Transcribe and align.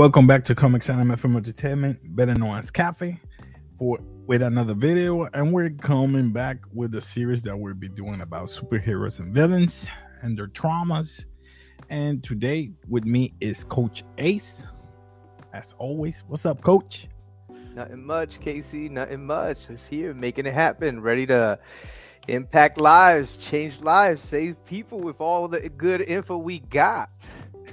Welcome 0.00 0.26
back 0.26 0.46
to 0.46 0.54
Comics 0.54 0.88
Anime 0.88 1.14
Film 1.18 1.36
Entertainment, 1.36 1.98
better 2.16 2.32
known 2.32 2.56
as 2.56 2.70
Cafe, 2.70 3.20
for 3.76 3.98
with 4.26 4.40
another 4.40 4.72
video, 4.72 5.28
and 5.34 5.52
we're 5.52 5.68
coming 5.68 6.32
back 6.32 6.56
with 6.72 6.94
a 6.94 7.02
series 7.02 7.42
that 7.42 7.54
we'll 7.54 7.74
be 7.74 7.90
doing 7.90 8.22
about 8.22 8.48
superheroes 8.48 9.18
and 9.18 9.34
villains 9.34 9.86
and 10.22 10.38
their 10.38 10.46
traumas. 10.46 11.26
And 11.90 12.24
today 12.24 12.72
with 12.88 13.04
me 13.04 13.34
is 13.42 13.62
Coach 13.64 14.02
Ace. 14.16 14.66
As 15.52 15.74
always, 15.76 16.24
what's 16.28 16.46
up, 16.46 16.62
Coach? 16.62 17.06
Nothing 17.74 18.06
much, 18.06 18.40
Casey. 18.40 18.88
Nothing 18.88 19.26
much. 19.26 19.66
Just 19.66 19.86
here 19.86 20.14
making 20.14 20.46
it 20.46 20.54
happen, 20.54 21.02
ready 21.02 21.26
to 21.26 21.58
impact 22.26 22.78
lives, 22.78 23.36
change 23.36 23.82
lives, 23.82 24.22
save 24.22 24.64
people 24.64 24.98
with 24.98 25.20
all 25.20 25.46
the 25.46 25.68
good 25.68 26.00
info 26.00 26.38
we 26.38 26.60
got. 26.60 27.10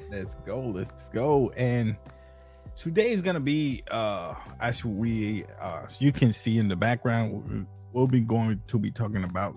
Let's 0.09 0.35
go. 0.45 0.59
Let's 0.59 1.07
go. 1.09 1.53
And 1.55 1.95
today 2.77 3.09
is 3.09 3.23
gonna 3.23 3.39
be 3.39 3.83
uh 3.89 4.35
as 4.59 4.85
we 4.85 5.43
uh 5.59 5.87
you 5.99 6.11
can 6.11 6.31
see 6.31 6.59
in 6.59 6.67
the 6.67 6.75
background, 6.75 7.65
we'll 7.91 8.07
be 8.07 8.21
going 8.21 8.61
to 8.67 8.77
be 8.77 8.91
talking 8.91 9.23
about 9.23 9.55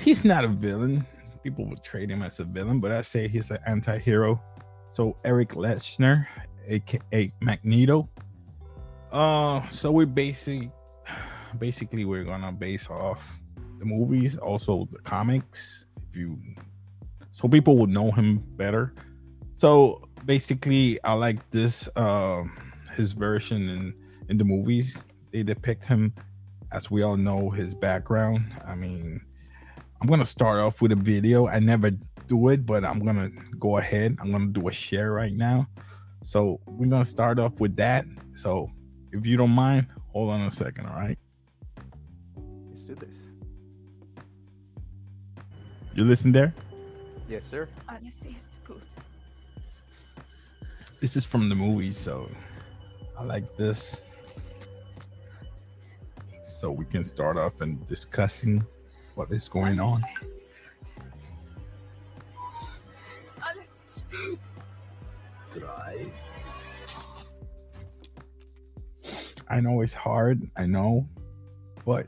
he's 0.00 0.24
not 0.24 0.44
a 0.44 0.48
villain. 0.48 1.06
People 1.44 1.66
would 1.66 1.84
trade 1.84 2.10
him 2.10 2.22
as 2.22 2.40
a 2.40 2.44
villain, 2.44 2.80
but 2.80 2.90
I 2.90 3.02
say 3.02 3.28
he's 3.28 3.50
an 3.50 3.58
anti-hero. 3.66 4.40
So 4.92 5.16
Eric 5.24 5.50
Lehnsherr, 5.50 6.26
aka 6.66 7.32
Magneto. 7.40 8.08
Uh 9.12 9.68
so 9.68 9.92
we 9.92 10.06
basically 10.06 10.72
basically 11.58 12.06
we're 12.06 12.24
gonna 12.24 12.52
base 12.52 12.88
off 12.88 13.22
the 13.78 13.84
movies, 13.84 14.38
also 14.38 14.88
the 14.90 14.98
comics, 14.98 15.86
if 16.10 16.16
you 16.16 16.38
so 17.32 17.46
people 17.46 17.76
would 17.76 17.90
know 17.90 18.10
him 18.10 18.42
better 18.56 18.94
so 19.58 20.07
basically, 20.28 21.02
I 21.02 21.14
like 21.14 21.38
this 21.50 21.88
uh, 21.96 22.44
his 22.94 23.12
version 23.12 23.68
in 23.68 23.94
in 24.28 24.38
the 24.38 24.44
movies. 24.44 24.96
They 25.32 25.42
depict 25.42 25.84
him 25.84 26.14
as 26.70 26.90
we 26.90 27.02
all 27.02 27.16
know 27.16 27.50
his 27.50 27.74
background. 27.74 28.44
I 28.64 28.76
mean, 28.76 29.20
I'm 30.00 30.06
gonna 30.06 30.26
start 30.26 30.60
off 30.60 30.80
with 30.80 30.92
a 30.92 30.96
video. 30.96 31.48
I 31.48 31.58
never 31.58 31.90
do 32.28 32.48
it, 32.50 32.66
but 32.66 32.84
I'm 32.84 33.00
gonna 33.04 33.30
go 33.58 33.78
ahead. 33.78 34.16
I'm 34.20 34.30
gonna 34.30 34.52
do 34.52 34.68
a 34.68 34.72
share 34.72 35.12
right 35.12 35.32
now. 35.32 35.66
So 36.22 36.60
we're 36.66 36.86
gonna 36.86 37.04
start 37.04 37.38
off 37.38 37.58
with 37.58 37.74
that. 37.76 38.04
So 38.36 38.70
if 39.12 39.26
you 39.26 39.36
don't 39.38 39.56
mind, 39.56 39.86
hold 40.12 40.30
on 40.30 40.42
a 40.42 40.50
second, 40.50 40.86
all 40.86 40.96
right? 40.96 41.18
Let's 42.68 42.82
do 42.82 42.94
this. 42.94 43.16
You 45.94 46.04
listen 46.04 46.30
there? 46.32 46.54
Yes, 47.28 47.44
sir. 47.46 47.68
good 48.64 48.82
this 51.00 51.16
is 51.16 51.24
from 51.24 51.48
the 51.48 51.54
movie, 51.54 51.92
so 51.92 52.28
I 53.18 53.24
like 53.24 53.56
this. 53.56 54.02
So 56.44 56.70
we 56.70 56.84
can 56.84 57.04
start 57.04 57.36
off 57.36 57.60
and 57.60 57.86
discussing 57.86 58.64
what 59.14 59.30
is 59.30 59.48
going 59.48 59.78
on. 59.80 60.00
I 69.50 69.60
know 69.60 69.80
it's 69.80 69.94
hard, 69.94 70.50
I 70.56 70.66
know, 70.66 71.08
but 71.86 72.06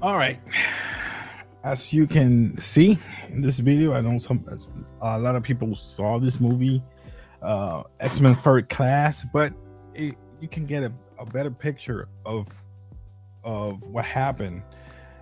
All 0.00 0.16
right. 0.16 0.38
As 1.64 1.92
you 1.92 2.06
can 2.06 2.56
see 2.58 2.96
in 3.30 3.42
this 3.42 3.58
video, 3.58 3.94
I 3.94 4.00
know 4.00 4.16
some 4.18 4.44
a 5.02 5.18
lot 5.18 5.34
of 5.34 5.42
people 5.42 5.74
saw 5.74 6.20
this 6.20 6.38
movie, 6.38 6.80
uh, 7.42 7.82
X 7.98 8.20
Men 8.20 8.36
Third 8.36 8.68
Class, 8.68 9.26
but 9.32 9.52
it, 9.94 10.14
you 10.40 10.46
can 10.46 10.66
get 10.66 10.84
a, 10.84 10.92
a 11.18 11.26
better 11.26 11.50
picture 11.50 12.08
of 12.24 12.46
of 13.42 13.82
what 13.82 14.04
happened. 14.04 14.62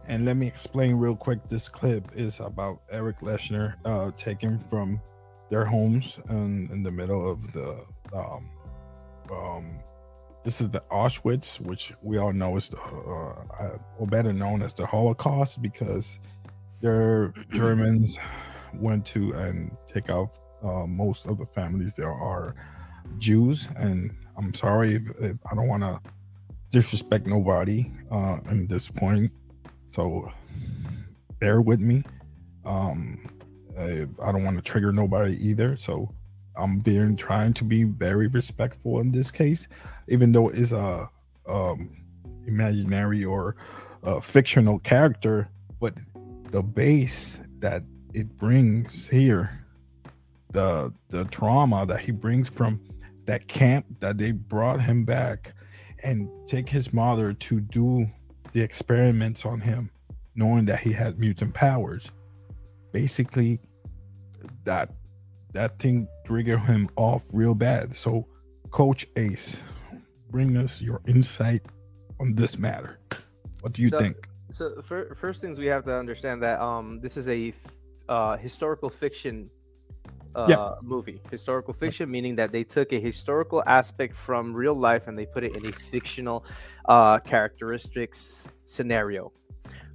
And 0.09 0.27
let 0.27 0.37
me 0.37 0.47
explain 0.47 0.97
real 0.97 1.17
quick. 1.17 1.49
This 1.49 1.71
clip 1.71 2.11
is 2.15 2.39
about 2.39 2.83
Eric 2.91 3.21
Lehnsherr 3.21 3.77
uh, 3.87 4.11
taken 4.15 4.59
from 4.59 5.01
their 5.49 5.65
homes 5.65 6.19
in, 6.29 6.69
in 6.71 6.83
the 6.83 6.91
middle 6.91 7.33
of 7.33 7.53
the 7.55 7.83
um, 8.15 8.51
um, 9.33 9.79
this 10.47 10.61
is 10.61 10.71
the 10.71 10.81
Auschwitz, 10.93 11.61
which 11.61 11.93
we 12.03 12.19
all 12.19 12.33
know 12.33 12.57
is 12.57 12.69
the, 12.69 12.77
uh, 12.77 13.79
or 13.99 14.07
better 14.07 14.33
known 14.33 14.63
as 14.63 14.73
the 14.75 14.87
Holocaust, 14.87 15.61
because 15.61 16.21
their 16.81 17.35
Germans 17.51 18.17
went 18.73 19.05
to 19.07 19.33
and 19.33 19.77
take 19.93 20.09
out 20.09 20.39
uh, 20.63 20.87
most 20.87 21.27
of 21.27 21.39
the 21.39 21.47
families 21.47 21.95
there 21.95 22.13
are 22.13 22.55
Jews, 23.19 23.69
and 23.75 24.15
I'm 24.39 24.55
sorry 24.55 24.95
if, 24.95 25.03
if 25.19 25.37
I 25.51 25.57
don't 25.57 25.67
want 25.67 25.83
to 25.83 26.01
disrespect 26.71 27.27
nobody 27.27 27.91
uh, 28.13 28.39
in 28.49 28.69
this 28.69 28.87
point, 28.87 29.33
so 29.89 30.31
bear 31.41 31.61
with 31.61 31.81
me. 31.81 32.05
Um, 32.65 33.29
I, 33.77 34.07
I 34.23 34.31
don't 34.31 34.45
want 34.45 34.57
to 34.59 34.63
trigger 34.63 34.93
nobody 34.93 35.45
either, 35.45 35.77
so 35.77 36.15
I'm 36.57 36.81
being 36.81 37.17
trying 37.17 37.53
to 37.55 37.65
be 37.65 37.85
very 37.85 38.27
respectful 38.29 39.01
in 39.01 39.13
this 39.13 39.31
case, 39.31 39.69
even 40.09 40.33
though 40.33 40.49
it's 40.49 40.73
a 40.73 41.09
um, 41.49 41.97
imaginary 42.47 43.25
or 43.25 43.57
a 44.03 44.21
fictional 44.21 44.79
character, 44.79 45.49
but 45.81 45.95
the 46.51 46.63
base 46.63 47.39
that 47.59 47.83
it 48.15 48.37
brings 48.37 49.07
here, 49.09 49.67
the 50.53 50.93
the 51.09 51.25
trauma 51.27 51.85
that 51.87 52.01
he 52.01 52.13
brings 52.13 52.49
from 52.49 52.81
that 53.27 53.49
camp 53.49 53.87
that 54.01 54.19
they 54.19 54.31
brought 54.31 54.81
him 54.81 55.05
back 55.05 55.53
and 56.03 56.29
take 56.49 56.69
his 56.69 56.93
mother 56.93 57.33
to 57.33 57.61
do 57.61 58.09
the 58.53 58.63
experiments 58.63 59.45
on 59.45 59.61
him, 59.61 59.91
knowing 60.35 60.65
that 60.67 60.79
he 60.81 60.93
had 60.93 61.19
mutant 61.19 61.53
powers. 61.53 62.11
Basically, 62.93 63.61
that 64.65 64.91
that 65.57 65.79
thing 65.79 66.07
triggered 66.27 66.61
him 66.61 66.89
off 66.97 67.25
real 67.33 67.55
bad. 67.55 67.97
So, 67.97 68.27
Coach 68.71 69.07
Ace, 69.17 69.57
bring 70.31 70.55
us 70.57 70.83
your 70.83 71.01
insight 71.07 71.63
on 72.21 72.35
this 72.35 72.59
matter. 72.59 72.99
What 73.63 73.73
do 73.73 73.81
you 73.81 73.89
so, 73.89 73.99
think? 73.99 74.29
So, 74.53 74.83
for, 74.83 75.15
first 75.15 75.41
things 75.41 75.59
we 75.59 75.67
have 75.67 75.85
to 75.87 75.97
understand 75.97 76.43
that 76.43 76.61
um, 76.61 77.01
this 77.01 77.17
is 77.17 77.27
a 77.29 77.55
uh, 78.09 78.37
historical 78.37 78.91
fiction 78.91 79.51
uh, 80.35 80.47
yeah. 80.47 80.75
movie. 80.83 81.23
Historical 81.31 81.73
fiction, 81.73 82.11
meaning 82.11 82.37
that 82.37 82.53
they 82.53 82.63
took 82.63 82.93
a 82.93 83.01
historical 83.01 83.63
aspect 83.67 84.15
from 84.15 84.53
real 84.53 84.75
life 84.75 85.07
and 85.07 85.19
they 85.19 85.25
put 85.25 85.43
it 85.43 85.57
in 85.57 85.65
a 85.65 85.73
fictional 85.73 86.45
uh, 86.85 87.19
characteristics 87.21 88.47
scenario. 88.67 89.33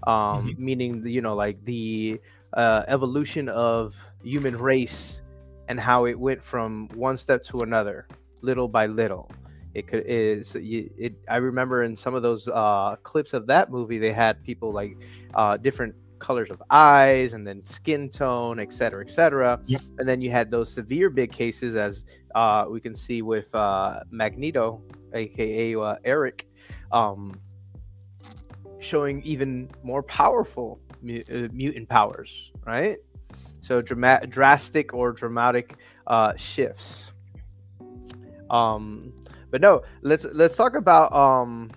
Um, 0.07 0.15
mm-hmm. 0.15 0.65
Meaning, 0.65 1.05
you 1.05 1.21
know, 1.21 1.35
like 1.35 1.63
the 1.65 2.19
uh, 2.53 2.83
evolution 2.87 3.47
of 3.47 3.95
human 4.23 4.57
race 4.57 5.21
and 5.67 5.79
how 5.79 6.05
it 6.05 6.17
went 6.19 6.43
from 6.43 6.89
one 6.93 7.17
step 7.17 7.43
to 7.43 7.61
another, 7.61 8.07
little 8.41 8.67
by 8.67 8.87
little. 8.87 9.29
It 9.73 9.87
could 9.87 10.05
is 10.05 10.55
it, 10.55 10.91
it 10.97 11.13
I 11.29 11.37
remember 11.37 11.83
in 11.83 11.95
some 11.95 12.13
of 12.13 12.21
those 12.21 12.47
uh, 12.47 12.97
clips 13.03 13.33
of 13.33 13.47
that 13.47 13.71
movie 13.71 13.99
they 13.99 14.11
had 14.11 14.43
people 14.43 14.71
like 14.73 14.97
uh, 15.33 15.55
different 15.55 15.95
colors 16.19 16.51
of 16.51 16.61
eyes 16.69 17.33
and 17.33 17.47
then 17.47 17.65
skin 17.65 18.09
tone, 18.09 18.59
et 18.59 18.71
cetera, 18.71 19.03
et 19.03 19.09
cetera. 19.09 19.59
Yep. 19.65 19.81
And 19.97 20.07
then 20.07 20.21
you 20.21 20.29
had 20.29 20.51
those 20.51 20.71
severe 20.71 21.09
big 21.09 21.31
cases, 21.31 21.75
as 21.75 22.05
uh, 22.35 22.65
we 22.69 22.79
can 22.79 22.93
see 22.93 23.21
with 23.21 23.53
uh, 23.55 24.01
Magneto, 24.11 24.81
aka 25.13 25.75
uh, 25.75 25.95
Eric, 26.05 26.47
um, 26.91 27.33
showing 28.79 29.21
even 29.23 29.69
more 29.83 30.03
powerful 30.03 30.79
mu- 31.01 31.23
uh, 31.33 31.47
mutant 31.51 31.89
powers, 31.89 32.51
right? 32.65 32.97
So 33.61 33.81
dramatic, 33.81 34.29
drastic 34.29 34.93
or 34.93 35.11
dramatic 35.11 35.77
uh, 36.07 36.35
shifts. 36.35 37.13
Um, 38.49 39.13
but 39.49 39.61
no, 39.61 39.83
let's 40.01 40.25
let's 40.25 40.55
talk 40.55 40.75
about 40.75 41.13
um 41.13 41.71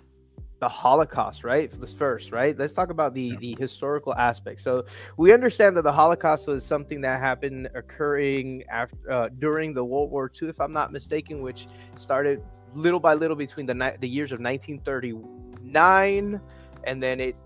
the 0.60 0.68
Holocaust, 0.68 1.44
right? 1.44 1.70
This 1.80 1.92
first, 1.92 2.32
right? 2.32 2.58
Let's 2.58 2.72
talk 2.72 2.90
about 2.90 3.14
the 3.14 3.36
the 3.36 3.56
historical 3.58 4.14
aspect. 4.14 4.62
So 4.62 4.84
we 5.16 5.32
understand 5.32 5.76
that 5.76 5.82
the 5.82 5.92
Holocaust 5.92 6.48
was 6.48 6.64
something 6.64 7.00
that 7.02 7.20
happened 7.20 7.68
occurring 7.74 8.64
after 8.70 9.10
uh, 9.10 9.28
during 9.38 9.74
the 9.74 9.84
World 9.84 10.10
War 10.10 10.30
II, 10.40 10.48
if 10.48 10.60
I'm 10.60 10.72
not 10.72 10.92
mistaken, 10.92 11.42
which 11.42 11.66
started 11.96 12.42
little 12.74 13.00
by 13.00 13.14
little 13.14 13.36
between 13.36 13.66
the 13.66 13.74
ni- 13.74 13.96
the 14.00 14.08
years 14.08 14.32
of 14.32 14.40
1939 14.40 16.40
and 16.84 17.02
then 17.02 17.20
it 17.20 17.36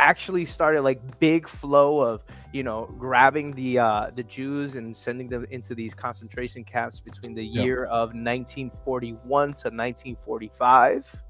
actually 0.00 0.44
started 0.46 0.82
like 0.82 1.00
big 1.20 1.46
flow 1.46 2.00
of 2.00 2.24
you 2.52 2.62
know 2.62 2.86
grabbing 2.98 3.52
the 3.52 3.78
uh 3.78 4.10
the 4.16 4.22
Jews 4.24 4.76
and 4.76 4.96
sending 4.96 5.28
them 5.28 5.46
into 5.50 5.74
these 5.74 5.94
concentration 5.94 6.64
camps 6.64 6.98
between 7.00 7.34
the 7.34 7.44
year 7.64 7.84
of 7.84 8.08
1941 8.14 9.46
to 9.62 9.68
1945 9.68 11.22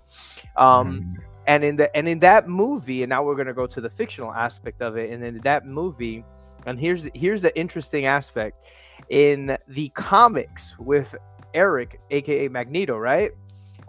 um 0.56 1.00
Mm. 1.00 1.16
and 1.46 1.64
in 1.64 1.76
the 1.76 1.94
and 1.96 2.08
in 2.08 2.18
that 2.20 2.48
movie 2.48 3.02
and 3.02 3.10
now 3.10 3.22
we're 3.24 3.34
going 3.34 3.46
to 3.54 3.54
go 3.54 3.66
to 3.66 3.80
the 3.80 3.88
fictional 3.90 4.32
aspect 4.32 4.80
of 4.82 4.96
it 4.96 5.10
and 5.10 5.24
in 5.24 5.38
that 5.40 5.66
movie 5.66 6.24
and 6.66 6.78
here's 6.78 7.08
here's 7.14 7.42
the 7.42 7.56
interesting 7.58 8.06
aspect 8.06 8.66
in 9.08 9.56
the 9.68 9.88
comics 9.90 10.76
with 10.78 11.14
Eric 11.54 12.00
aka 12.10 12.48
Magneto 12.48 12.96
right 12.98 13.30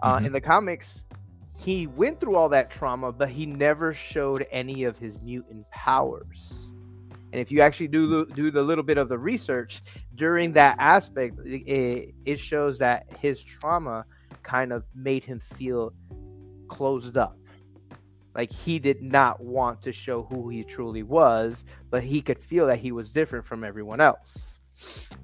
uh, 0.02 0.18
Mhm. 0.18 0.26
in 0.26 0.32
the 0.32 0.40
comics 0.40 1.04
he 1.62 1.86
went 1.86 2.18
through 2.18 2.36
all 2.36 2.48
that 2.48 2.70
trauma 2.70 3.12
but 3.12 3.28
he 3.28 3.46
never 3.46 3.94
showed 3.94 4.46
any 4.50 4.84
of 4.84 4.98
his 4.98 5.20
mutant 5.20 5.68
powers. 5.70 6.68
And 7.32 7.40
if 7.40 7.50
you 7.50 7.62
actually 7.62 7.88
do 7.88 8.26
do 8.26 8.50
the 8.50 8.62
little 8.62 8.84
bit 8.84 8.98
of 8.98 9.08
the 9.08 9.18
research 9.18 9.82
during 10.14 10.52
that 10.52 10.76
aspect 10.78 11.38
it, 11.44 12.14
it 12.24 12.38
shows 12.38 12.78
that 12.78 13.06
his 13.18 13.42
trauma 13.42 14.04
kind 14.42 14.72
of 14.72 14.84
made 14.94 15.24
him 15.24 15.40
feel 15.40 15.92
closed 16.68 17.16
up. 17.16 17.38
Like 18.34 18.50
he 18.50 18.78
did 18.78 19.02
not 19.02 19.40
want 19.40 19.82
to 19.82 19.92
show 19.92 20.24
who 20.24 20.48
he 20.48 20.64
truly 20.64 21.02
was 21.02 21.64
but 21.90 22.02
he 22.02 22.20
could 22.20 22.38
feel 22.38 22.66
that 22.66 22.78
he 22.78 22.92
was 22.92 23.10
different 23.10 23.46
from 23.46 23.62
everyone 23.62 24.00
else. 24.00 24.58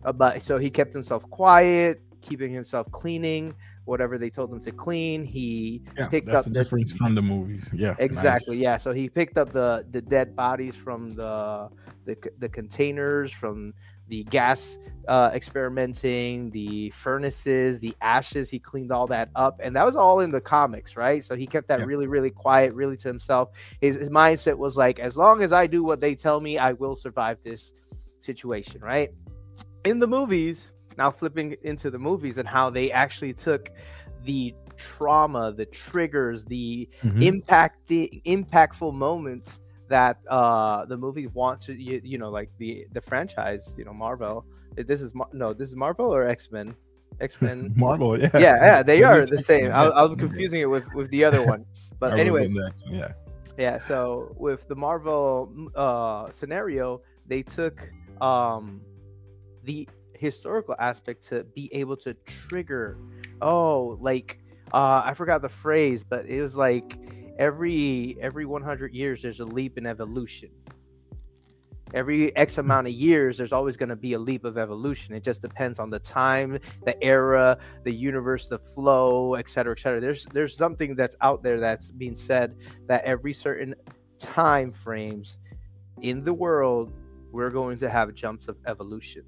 Uh, 0.05 0.13
but 0.13 0.43
so 0.43 0.59
he 0.59 0.71
kept 0.71 0.93
himself 0.93 1.29
quiet 1.31 2.01
keeping 2.21 2.53
himself 2.53 2.91
cleaning 2.93 3.55
whatever 3.89 4.19
they 4.19 4.31
told 4.31 4.53
him 4.53 4.61
to 4.61 4.71
clean 4.71 5.25
he 5.25 5.83
Yeah, 5.97 6.07
picked 6.09 6.29
up 6.29 6.45
the 6.45 6.51
the- 6.51 6.59
difference 6.63 6.93
from 6.93 7.15
the 7.15 7.23
movies. 7.23 7.69
Yeah, 7.73 7.95
exactly 7.99 8.57
nice. 8.57 8.63
yeah 8.63 8.77
so 8.77 8.93
he 8.93 9.09
picked 9.09 9.37
up 9.39 9.53
the 9.53 9.85
the 9.91 10.03
dead 10.03 10.37
bodies 10.37 10.77
from 10.77 11.11
the 11.11 11.69
the, 12.05 12.17
the 12.39 12.49
containers 12.49 13.33
from 13.33 13.73
the 14.09 14.25
gas 14.25 14.79
uh, 15.09 15.31
experimenting 15.35 16.51
the 16.51 16.91
furnaces 16.91 17.79
the 17.81 17.95
ashes 18.01 18.49
he 18.49 18.59
cleaned 18.59 18.91
all 18.93 19.07
that 19.07 19.29
up 19.35 19.61
and 19.63 19.75
that 19.77 19.85
was 19.85 19.97
all 19.97 20.21
in 20.21 20.31
the 20.31 20.41
comics 20.41 20.97
right 20.97 21.23
so 21.25 21.35
he 21.37 21.47
kept 21.47 21.69
that 21.69 21.81
Yeah. 21.81 21.85
really 21.85 22.07
really 22.07 22.31
quiet 22.31 22.73
really 22.75 22.97
to 22.99 23.09
himself 23.09 23.51
his, 23.81 23.97
his 23.97 24.11
mindset 24.11 24.57
was 24.57 24.77
like 24.77 24.99
as 24.99 25.17
long 25.17 25.43
as 25.43 25.53
i 25.53 25.67
do 25.67 25.83
what 25.85 26.01
they 26.01 26.15
tell 26.15 26.41
me 26.41 26.57
i 26.59 26.73
will 26.73 26.95
survive 26.97 27.39
this 27.45 27.73
situation 28.21 28.81
right 28.81 29.11
in 29.85 29.99
the 29.99 30.07
movies 30.07 30.73
now 30.99 31.11
flipping 31.11 31.57
into 31.63 31.91
the 31.91 31.99
movies 31.99 32.37
and 32.39 32.47
how 32.49 32.69
they 32.69 32.91
actually 32.91 33.33
took 33.33 33.71
the 34.25 34.55
trauma 34.77 35.53
the 35.53 35.67
triggers 35.67 36.45
the 36.45 36.89
Mhm. 37.03 37.23
impact 37.31 37.87
the 37.87 38.21
impactful 38.27 38.93
moments 38.93 39.49
that 39.89 40.19
uh 40.29 40.85
the 40.85 40.97
movies 40.97 41.29
want 41.33 41.61
to 41.63 41.73
you, 41.73 42.01
you 42.05 42.19
know 42.19 42.31
like 42.31 42.51
the 42.59 42.87
the 42.93 43.01
franchise 43.01 43.75
you 43.79 43.85
know 43.87 43.95
marvel. 43.95 44.45
This 44.77 45.01
is 45.03 45.15
Mar- 45.15 45.31
no 45.33 45.53
this 45.53 45.69
is 45.69 45.77
marvel 45.77 46.13
or 46.15 46.29
x-men? 46.29 46.75
X-men. 47.21 47.73
Marvel, 47.87 48.21
yeah, 48.21 48.31
yeah 48.35 48.57
yeah 48.71 48.83
they 48.83 49.03
are 49.03 49.25
the 49.27 49.39
same. 49.39 49.67
I, 49.73 49.85
yeah. 49.87 49.91
I 50.01 50.03
was 50.07 50.19
confusing 50.21 50.61
it 50.61 50.71
with 50.75 50.85
with 50.95 51.09
the 51.11 51.25
other 51.25 51.43
one. 51.45 51.65
But 52.01 52.11
anyways. 52.21 52.51
in 52.51 52.57
the 52.59 52.67
X-Men, 52.67 52.95
yeah, 53.01 53.13
yeah 53.65 53.77
so 53.79 53.99
with 54.39 54.69
the 54.69 54.77
marvel 54.87 55.31
uh 55.75 56.31
scenario 56.31 56.87
they 57.27 57.43
took 57.43 57.77
um 58.21 58.81
the 59.65 59.89
historical 60.19 60.75
aspect 60.79 61.27
to 61.29 61.45
be 61.45 61.73
able 61.73 61.97
to 61.97 62.15
trigger. 62.27 62.99
Oh 63.41 63.97
like 64.01 64.41
uh 64.73 65.01
i 65.05 65.15
forgot 65.15 65.41
the 65.41 65.49
phrase 65.49 66.05
but 66.05 66.27
it 66.27 66.43
was 66.43 66.55
like 66.55 66.99
every 67.39 68.19
every 68.21 68.45
100 68.45 68.93
years 68.93 69.23
there's 69.23 69.41
a 69.41 69.45
leap 69.45 69.79
in 69.79 69.87
evolution. 69.87 70.51
Every 71.95 72.37
x 72.37 72.59
amount 72.59 72.87
of 72.87 72.93
years 72.93 73.39
there's 73.39 73.53
always 73.53 73.79
going 73.79 73.89
to 73.89 73.97
be 73.97 74.13
a 74.13 74.19
leap 74.19 74.45
of 74.45 74.59
evolution. 74.59 75.15
It 75.15 75.23
just 75.23 75.41
depends 75.41 75.79
on 75.79 75.89
the 75.89 76.01
time 76.01 76.59
the 76.85 77.03
era 77.03 77.59
the 77.85 77.93
universe 77.93 78.47
the 78.47 78.59
flow 78.59 79.35
et 79.35 79.49
cetera 79.49 79.73
et 79.73 79.81
cetera. 79.81 80.01
There's 80.01 80.27
there's 80.27 80.57
something 80.57 80.95
that's 80.95 81.17
out 81.23 81.43
there 81.43 81.61
that's 81.61 81.91
being 81.91 82.17
said 82.17 82.57
that 82.89 83.05
every 83.05 83.33
certain 83.33 83.75
time 84.19 84.73
frames 84.73 85.39
in 86.03 86.25
the 86.25 86.35
world 86.35 86.93
we're 87.33 87.51
going 87.51 87.79
to 87.79 87.89
have 87.89 88.15
jumps 88.15 88.49
of 88.49 88.57
evolution 88.67 89.23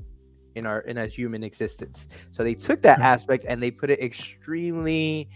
in 0.55 0.67
our 0.67 0.81
in 0.81 0.99
our 0.99 1.06
human 1.06 1.43
existence. 1.43 2.08
So 2.31 2.44
they 2.44 2.55
took 2.55 2.82
that 2.82 3.00
Hmm. 3.00 3.02
aspect 3.02 3.44
and 3.49 3.62
they 3.62 3.70
put 3.70 3.91
it 3.91 4.00
extremely 4.02 5.29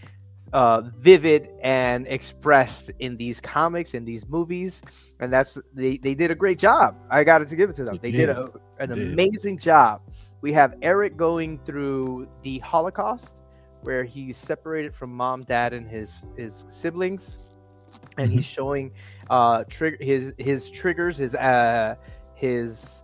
uh, 0.53 0.83
vivid 0.99 1.49
and 1.63 2.07
expressed 2.09 2.91
in 2.99 3.17
these 3.17 3.41
comics 3.41 3.95
in 3.95 4.05
these 4.05 4.29
movies. 4.29 4.83
And 5.21 5.33
that's 5.33 5.59
they, 5.75 5.99
they 5.99 6.15
did 6.15 6.31
a 6.31 6.35
great 6.37 6.59
job. 6.59 6.97
I 7.11 7.25
got 7.25 7.47
to 7.47 7.57
give 7.57 7.71
it 7.71 7.77
to 7.77 7.85
them. 7.85 8.01
They 8.03 8.13
did 8.13 8.31
a, 8.31 8.49
an 8.79 8.93
amazing 8.93 9.59
job. 9.59 10.03
We 10.41 10.53
have 10.55 10.75
eric 10.83 11.17
going 11.17 11.61
through 11.65 12.29
the 12.43 12.59
holocaust 12.61 13.41
where 13.81 14.05
he's 14.05 14.39
separated 14.39 14.95
from 14.95 15.15
mom 15.15 15.45
dad 15.45 15.73
and 15.75 15.89
his 15.89 16.23
his 16.37 16.65
siblings. 16.69 17.39
And 18.19 18.33
Mm-hmm. 18.33 18.41
he's 18.41 18.47
showing 18.47 18.93
uh 19.31 19.65
trigger 19.71 19.99
his 20.01 20.35
his 20.39 20.71
triggers 20.71 21.19
his 21.19 21.35
uh 21.37 21.97
his 22.35 23.04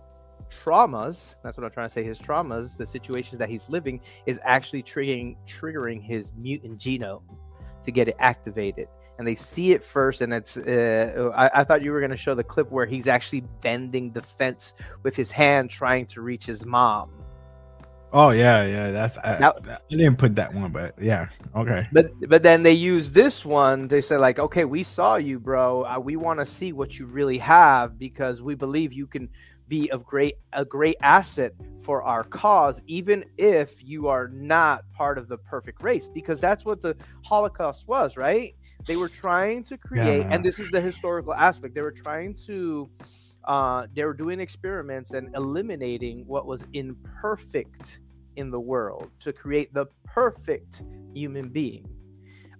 traumas 0.51 1.35
that's 1.43 1.57
what 1.57 1.63
i'm 1.63 1.71
trying 1.71 1.87
to 1.87 1.93
say 1.93 2.03
his 2.03 2.19
traumas 2.19 2.77
the 2.77 2.85
situations 2.85 3.37
that 3.39 3.49
he's 3.49 3.69
living 3.69 3.99
is 4.25 4.39
actually 4.43 4.83
triggering 4.83 5.35
triggering 5.47 6.01
his 6.01 6.33
mutant 6.37 6.77
genome 6.77 7.23
to 7.83 7.91
get 7.91 8.07
it 8.07 8.15
activated 8.19 8.87
and 9.17 9.27
they 9.27 9.35
see 9.35 9.71
it 9.71 9.83
first 9.83 10.21
and 10.21 10.33
it's 10.33 10.57
uh, 10.57 11.31
I, 11.35 11.61
I 11.61 11.63
thought 11.63 11.81
you 11.81 11.91
were 11.91 11.99
going 11.99 12.11
to 12.11 12.17
show 12.17 12.35
the 12.35 12.43
clip 12.43 12.71
where 12.71 12.85
he's 12.85 13.07
actually 13.07 13.41
bending 13.61 14.11
the 14.11 14.21
fence 14.21 14.73
with 15.03 15.15
his 15.15 15.31
hand 15.31 15.69
trying 15.69 16.05
to 16.07 16.21
reach 16.21 16.45
his 16.45 16.65
mom 16.65 17.11
Oh 18.13 18.31
yeah, 18.31 18.65
yeah. 18.65 18.91
That's 18.91 19.17
I, 19.19 19.37
Now- 19.39 19.53
I 19.65 19.77
didn't 19.89 20.17
put 20.17 20.35
that 20.35 20.53
one, 20.53 20.71
but 20.71 20.99
yeah. 21.01 21.29
Okay. 21.55 21.87
But 21.93 22.11
but 22.27 22.43
then 22.43 22.61
they 22.61 22.73
use 22.73 23.11
this 23.11 23.45
one. 23.45 23.87
They 23.87 24.01
say 24.01 24.17
like, 24.17 24.37
okay, 24.37 24.65
we 24.65 24.83
saw 24.83 25.15
you, 25.15 25.39
bro. 25.39 25.85
Uh, 25.85 25.99
we 25.99 26.17
want 26.17 26.39
to 26.39 26.45
see 26.45 26.73
what 26.73 26.99
you 26.99 27.05
really 27.05 27.37
have 27.37 27.97
because 27.97 28.41
we 28.41 28.53
believe 28.55 28.91
you 28.91 29.07
can 29.07 29.29
be 29.71 29.89
of 29.89 30.05
great 30.05 30.35
a 30.51 30.65
great 30.65 30.97
asset 31.01 31.53
for 31.81 32.03
our 32.03 32.25
cause, 32.25 32.83
even 32.87 33.23
if 33.37 33.81
you 33.81 34.07
are 34.09 34.27
not 34.27 34.83
part 34.91 35.17
of 35.17 35.29
the 35.29 35.37
perfect 35.37 35.81
race. 35.81 36.09
Because 36.13 36.41
that's 36.41 36.65
what 36.65 36.81
the 36.81 36.93
Holocaust 37.23 37.87
was, 37.87 38.17
right? 38.17 38.53
They 38.85 38.97
were 38.97 39.07
trying 39.09 39.63
to 39.65 39.77
create, 39.77 40.19
Yeah. 40.25 40.33
and 40.33 40.43
this 40.43 40.59
is 40.59 40.69
the 40.71 40.81
historical 40.81 41.33
aspect. 41.33 41.73
They 41.73 41.81
were 41.81 41.97
trying 42.05 42.35
to. 42.47 42.89
Uh, 43.45 43.87
they 43.95 44.03
were 44.03 44.13
doing 44.13 44.39
experiments 44.39 45.13
and 45.13 45.33
eliminating 45.35 46.27
what 46.27 46.45
was 46.45 46.63
imperfect 46.73 47.99
in 48.35 48.51
the 48.51 48.59
world 48.59 49.09
to 49.19 49.33
create 49.33 49.73
the 49.73 49.87
perfect 50.05 50.83
human 51.15 51.49
being. 51.49 51.87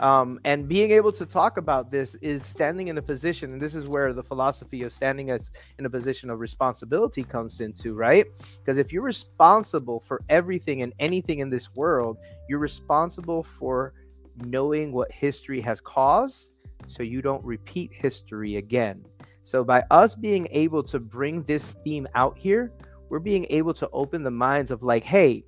Um, 0.01 0.39
and 0.45 0.67
being 0.67 0.89
able 0.91 1.11
to 1.11 1.27
talk 1.27 1.57
about 1.57 1.91
this 1.91 2.15
is 2.15 2.43
standing 2.43 2.87
in 2.87 2.97
a 2.97 3.01
position, 3.01 3.53
and 3.53 3.61
this 3.61 3.75
is 3.75 3.87
where 3.87 4.13
the 4.13 4.23
philosophy 4.23 4.81
of 4.81 4.91
standing 4.91 5.29
as 5.29 5.51
in 5.77 5.85
a 5.85 5.89
position 5.89 6.31
of 6.31 6.39
responsibility 6.39 7.23
comes 7.23 7.61
into, 7.61 7.93
right? 7.93 8.25
Because 8.57 8.79
if 8.79 8.91
you're 8.91 9.03
responsible 9.03 9.99
for 9.99 10.21
everything 10.27 10.81
and 10.81 10.91
anything 10.97 11.39
in 11.39 11.51
this 11.51 11.75
world, 11.75 12.17
you're 12.49 12.57
responsible 12.57 13.43
for 13.43 13.93
knowing 14.37 14.91
what 14.91 15.11
history 15.11 15.61
has 15.61 15.79
caused 15.79 16.51
so 16.87 17.03
you 17.03 17.21
don't 17.21 17.43
repeat 17.45 17.91
history 17.93 18.55
again. 18.55 19.05
So, 19.43 19.63
by 19.63 19.83
us 19.91 20.15
being 20.15 20.47
able 20.51 20.81
to 20.83 20.99
bring 20.99 21.43
this 21.43 21.71
theme 21.83 22.07
out 22.15 22.37
here, 22.37 22.71
we're 23.09 23.19
being 23.19 23.45
able 23.49 23.73
to 23.75 23.89
open 23.91 24.23
the 24.23 24.31
minds 24.31 24.71
of 24.71 24.81
like, 24.81 25.03
hey, 25.03 25.43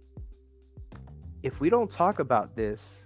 if 1.41 1.59
we 1.59 1.69
don't 1.69 1.89
talk 1.89 2.19
about 2.19 2.55
this, 2.55 3.02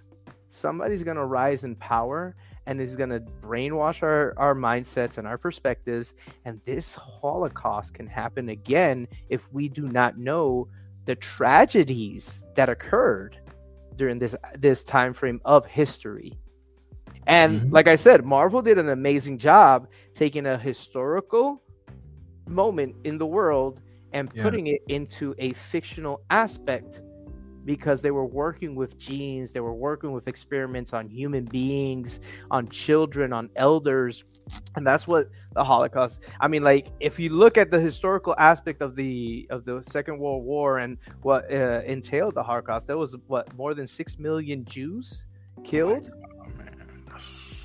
somebody's 0.48 1.02
going 1.02 1.16
to 1.16 1.24
rise 1.24 1.64
in 1.64 1.76
power 1.76 2.34
and 2.66 2.80
is 2.80 2.96
going 2.96 3.10
to 3.10 3.20
brainwash 3.42 4.02
our, 4.02 4.34
our 4.36 4.54
mindsets 4.54 5.18
and 5.18 5.26
our 5.26 5.38
perspectives. 5.38 6.14
And 6.44 6.60
this 6.64 6.94
Holocaust 6.94 7.94
can 7.94 8.06
happen 8.06 8.50
again 8.50 9.08
if 9.28 9.50
we 9.52 9.68
do 9.68 9.88
not 9.88 10.18
know 10.18 10.68
the 11.06 11.16
tragedies 11.16 12.44
that 12.54 12.68
occurred 12.68 13.38
during 13.96 14.18
this 14.18 14.34
this 14.58 14.84
time 14.84 15.14
frame 15.14 15.40
of 15.44 15.66
history. 15.66 16.38
And 17.26 17.60
mm-hmm. 17.60 17.72
like 17.72 17.88
I 17.88 17.96
said, 17.96 18.24
Marvel 18.24 18.62
did 18.62 18.78
an 18.78 18.90
amazing 18.90 19.38
job 19.38 19.88
taking 20.14 20.46
a 20.46 20.56
historical 20.56 21.62
moment 22.46 22.96
in 23.04 23.18
the 23.18 23.26
world 23.26 23.80
and 24.12 24.34
putting 24.34 24.66
yeah. 24.66 24.74
it 24.74 24.82
into 24.88 25.34
a 25.38 25.52
fictional 25.52 26.22
aspect 26.30 27.00
because 27.68 28.00
they 28.00 28.10
were 28.10 28.24
working 28.24 28.74
with 28.74 28.96
genes, 28.96 29.52
they 29.52 29.60
were 29.60 29.74
working 29.74 30.12
with 30.12 30.26
experiments 30.26 30.94
on 30.94 31.06
human 31.06 31.44
beings, 31.44 32.18
on 32.50 32.66
children, 32.68 33.30
on 33.30 33.50
elders. 33.56 34.24
And 34.76 34.86
that's 34.86 35.06
what 35.06 35.26
the 35.52 35.62
Holocaust. 35.62 36.22
I 36.40 36.48
mean, 36.48 36.64
like 36.64 36.86
if 36.98 37.18
you 37.20 37.28
look 37.28 37.58
at 37.58 37.70
the 37.70 37.78
historical 37.78 38.34
aspect 38.38 38.80
of 38.80 38.96
the 38.96 39.46
of 39.50 39.66
the 39.66 39.82
Second 39.82 40.18
World 40.18 40.46
War 40.46 40.78
and 40.78 40.96
what 41.20 41.52
uh, 41.52 41.82
entailed 41.84 42.36
the 42.36 42.42
Holocaust, 42.42 42.86
there 42.86 42.96
was 42.96 43.14
what 43.26 43.54
more 43.54 43.74
than 43.74 43.86
six 43.86 44.18
million 44.18 44.64
Jews 44.64 45.26
killed. 45.62 46.08
Oh, 46.10 46.46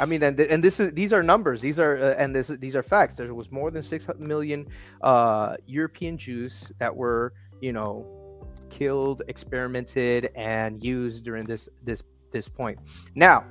I 0.01 0.05
mean, 0.05 0.21
and, 0.21 0.37
and 0.37 0.61
this 0.61 0.81
is 0.81 0.91
these 0.91 1.13
are 1.13 1.23
numbers. 1.23 1.61
These 1.61 1.79
are 1.79 1.95
uh, 1.97 2.15
and 2.17 2.35
this 2.35 2.49
these 2.49 2.75
are 2.75 2.83
facts. 2.83 3.15
There 3.15 3.33
was 3.33 3.49
more 3.51 3.71
than 3.71 3.83
six 3.83 4.05
million 4.19 4.67
uh, 5.01 5.55
European 5.65 6.17
Jews 6.17 6.73
that 6.79 6.93
were, 6.93 7.31
you 7.61 7.71
know, 7.71 8.22
killed, 8.69 9.21
experimented, 9.27 10.29
and 10.35 10.83
used 10.83 11.23
during 11.23 11.45
this 11.45 11.69
this 11.83 12.03
this 12.31 12.47
point. 12.47 12.79
Now, 13.15 13.45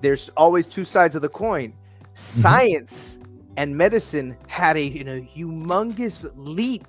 there's 0.00 0.28
always 0.36 0.66
two 0.66 0.84
sides 0.84 1.14
of 1.14 1.22
the 1.22 1.28
coin. 1.28 1.70
Mm-hmm. 1.70 2.10
Science 2.14 3.18
mm-hmm. 3.18 3.52
and 3.56 3.76
medicine 3.76 4.36
had 4.46 4.76
a 4.76 4.82
you 4.82 5.04
know 5.04 5.20
humongous 5.20 6.30
leap 6.36 6.86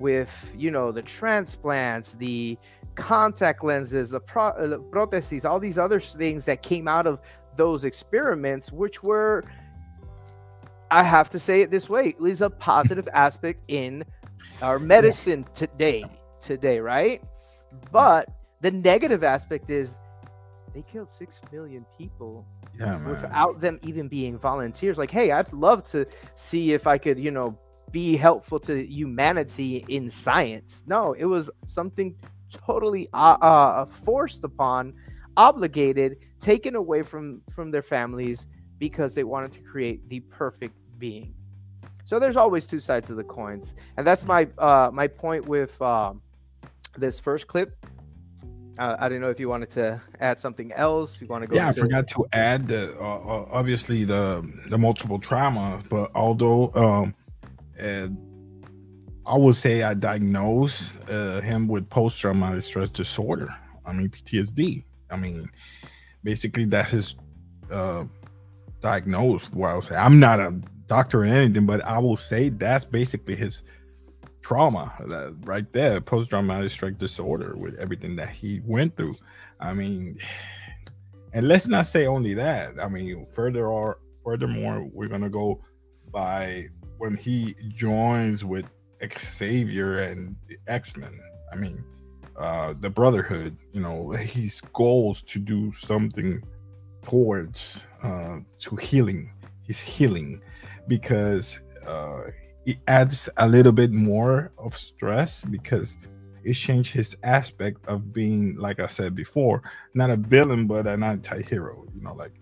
with 0.00 0.52
you 0.56 0.70
know 0.70 0.90
the 0.92 1.02
transplants, 1.02 2.14
the 2.14 2.58
contact 2.94 3.64
lenses, 3.64 4.10
the, 4.10 4.20
pro- 4.20 4.48
uh, 4.48 4.66
the 4.66 4.78
prostheses, 4.78 5.48
all 5.48 5.58
these 5.58 5.78
other 5.78 6.00
things 6.00 6.44
that 6.44 6.62
came 6.62 6.88
out 6.88 7.06
of 7.06 7.20
those 7.56 7.84
experiments, 7.84 8.72
which 8.72 9.02
were, 9.02 9.44
I 10.90 11.02
have 11.02 11.30
to 11.30 11.38
say 11.38 11.62
it 11.62 11.70
this 11.70 11.88
way, 11.88 12.14
is 12.24 12.42
a 12.42 12.50
positive 12.50 13.08
aspect 13.12 13.60
in 13.68 14.04
our 14.62 14.78
medicine 14.78 15.44
today 15.54 16.04
today, 16.40 16.78
right? 16.78 17.22
But 17.90 18.28
the 18.60 18.70
negative 18.70 19.24
aspect 19.24 19.70
is 19.70 19.98
they 20.74 20.82
killed 20.82 21.08
six 21.08 21.40
million 21.52 21.84
people 21.96 22.46
yeah, 22.78 22.96
without 23.06 23.60
them 23.60 23.78
even 23.82 24.08
being 24.08 24.38
volunteers. 24.38 24.98
Like, 24.98 25.10
hey, 25.10 25.30
I'd 25.30 25.52
love 25.52 25.84
to 25.84 26.06
see 26.34 26.72
if 26.72 26.86
I 26.86 26.98
could, 26.98 27.18
you 27.18 27.30
know, 27.30 27.58
be 27.90 28.16
helpful 28.16 28.58
to 28.60 28.84
humanity 28.84 29.84
in 29.88 30.10
science. 30.10 30.82
No, 30.86 31.12
it 31.12 31.26
was 31.26 31.50
something 31.68 32.14
totally 32.50 33.08
uh, 33.12 33.36
uh, 33.40 33.84
forced 33.86 34.42
upon, 34.42 34.94
obligated, 35.36 36.16
taken 36.40 36.74
away 36.74 37.02
from 37.02 37.40
from 37.54 37.70
their 37.70 37.82
families 37.82 38.46
because 38.78 39.14
they 39.14 39.24
wanted 39.24 39.52
to 39.52 39.60
create 39.60 40.08
the 40.08 40.20
perfect 40.20 40.74
being. 40.98 41.34
So 42.04 42.18
there's 42.18 42.36
always 42.36 42.66
two 42.66 42.80
sides 42.80 43.10
of 43.10 43.16
the 43.16 43.24
coins, 43.24 43.74
and 43.96 44.06
that's 44.06 44.26
my 44.26 44.46
uh, 44.58 44.90
my 44.92 45.06
point 45.06 45.46
with 45.46 45.80
um, 45.80 46.20
this 46.96 47.18
first 47.18 47.46
clip. 47.46 47.76
Uh, 48.78 48.96
I 48.98 49.08
don't 49.08 49.20
know 49.20 49.30
if 49.30 49.38
you 49.38 49.48
wanted 49.48 49.70
to 49.70 50.02
add 50.20 50.38
something 50.40 50.72
else. 50.72 51.20
You 51.20 51.28
want 51.28 51.42
to 51.42 51.48
go? 51.48 51.54
Yeah, 51.54 51.68
into- 51.68 51.80
I 51.80 51.84
forgot 51.84 52.08
to 52.08 52.26
add 52.32 52.68
the 52.68 52.94
uh, 53.00 53.02
uh, 53.02 53.48
obviously 53.50 54.04
the 54.04 54.46
the 54.68 54.76
multiple 54.76 55.18
trauma, 55.18 55.82
but 55.88 56.10
although 56.14 56.72
um, 56.74 57.14
I 59.26 59.36
would 59.38 59.56
say 59.56 59.82
I 59.82 59.94
diagnosed 59.94 60.92
uh, 61.08 61.40
him 61.40 61.68
with 61.68 61.88
post 61.88 62.20
traumatic 62.20 62.64
stress 62.64 62.90
disorder. 62.90 63.54
I 63.86 63.92
mean 63.92 64.08
PTSD. 64.08 64.84
I 65.10 65.16
mean, 65.16 65.48
basically 66.22 66.66
that's 66.66 66.92
his 66.92 67.14
uh, 67.70 68.04
diagnosed. 68.80 69.54
What 69.54 69.70
I'll 69.70 69.80
say, 69.80 69.96
I'm 69.96 70.20
not 70.20 70.40
a 70.40 70.54
doctor 70.86 71.22
or 71.22 71.24
anything, 71.24 71.66
but 71.66 71.84
I 71.84 71.98
will 71.98 72.16
say 72.16 72.48
that's 72.48 72.84
basically 72.84 73.34
his 73.34 73.62
trauma 74.44 74.92
that 75.06 75.34
right 75.44 75.72
there 75.72 76.02
post-traumatic 76.02 76.70
stress 76.70 76.92
disorder 76.98 77.54
with 77.56 77.74
everything 77.76 78.14
that 78.16 78.28
he 78.28 78.60
went 78.66 78.94
through. 78.96 79.14
I 79.58 79.72
mean 79.72 80.18
and 81.32 81.48
let's 81.48 81.66
not 81.66 81.86
say 81.86 82.06
only 82.06 82.34
that. 82.34 82.74
I 82.80 82.88
mean 82.88 83.26
further 83.32 83.68
or 83.68 83.98
furthermore 84.22 84.86
we're 84.92 85.08
gonna 85.08 85.30
go 85.30 85.62
by 86.12 86.68
when 86.98 87.16
he 87.16 87.54
joins 87.68 88.44
with 88.44 88.66
xavier 89.18 89.98
and 89.98 90.36
x-men. 90.68 91.18
I 91.50 91.56
mean 91.56 91.82
uh 92.38 92.74
the 92.80 92.90
brotherhood 92.90 93.56
you 93.72 93.80
know 93.80 94.10
his 94.10 94.60
goals 94.74 95.22
to 95.22 95.38
do 95.38 95.72
something 95.72 96.42
towards 97.02 97.84
uh 98.02 98.40
to 98.58 98.76
healing 98.76 99.32
his 99.62 99.80
healing 99.80 100.42
because 100.88 101.60
uh 101.86 102.22
it 102.66 102.78
adds 102.86 103.28
a 103.36 103.46
little 103.46 103.72
bit 103.72 103.92
more 103.92 104.52
of 104.58 104.76
stress 104.76 105.42
because 105.42 105.96
it 106.44 106.54
changed 106.54 106.92
his 106.92 107.16
aspect 107.22 107.86
of 107.86 108.12
being, 108.12 108.56
like 108.56 108.78
I 108.78 108.86
said 108.86 109.14
before, 109.14 109.62
not 109.94 110.10
a 110.10 110.16
villain 110.16 110.66
but 110.66 110.86
an 110.86 111.02
anti-hero. 111.02 111.86
You 111.94 112.02
know, 112.02 112.14
like 112.14 112.32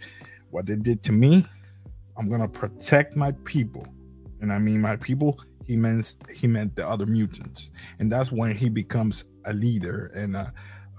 what 0.50 0.66
they 0.66 0.76
did 0.76 1.02
to 1.04 1.12
me, 1.12 1.46
I'm 2.16 2.28
gonna 2.28 2.48
protect 2.48 3.16
my 3.16 3.32
people, 3.44 3.86
and 4.40 4.52
I 4.52 4.58
mean 4.58 4.80
my 4.80 4.96
people. 4.96 5.40
He 5.64 5.76
meant 5.76 6.16
he 6.34 6.46
meant 6.48 6.74
the 6.74 6.86
other 6.86 7.06
mutants, 7.06 7.70
and 8.00 8.10
that's 8.10 8.32
when 8.32 8.54
he 8.54 8.68
becomes 8.68 9.24
a 9.46 9.52
leader 9.52 10.10
and 10.14 10.36
a, 10.36 10.52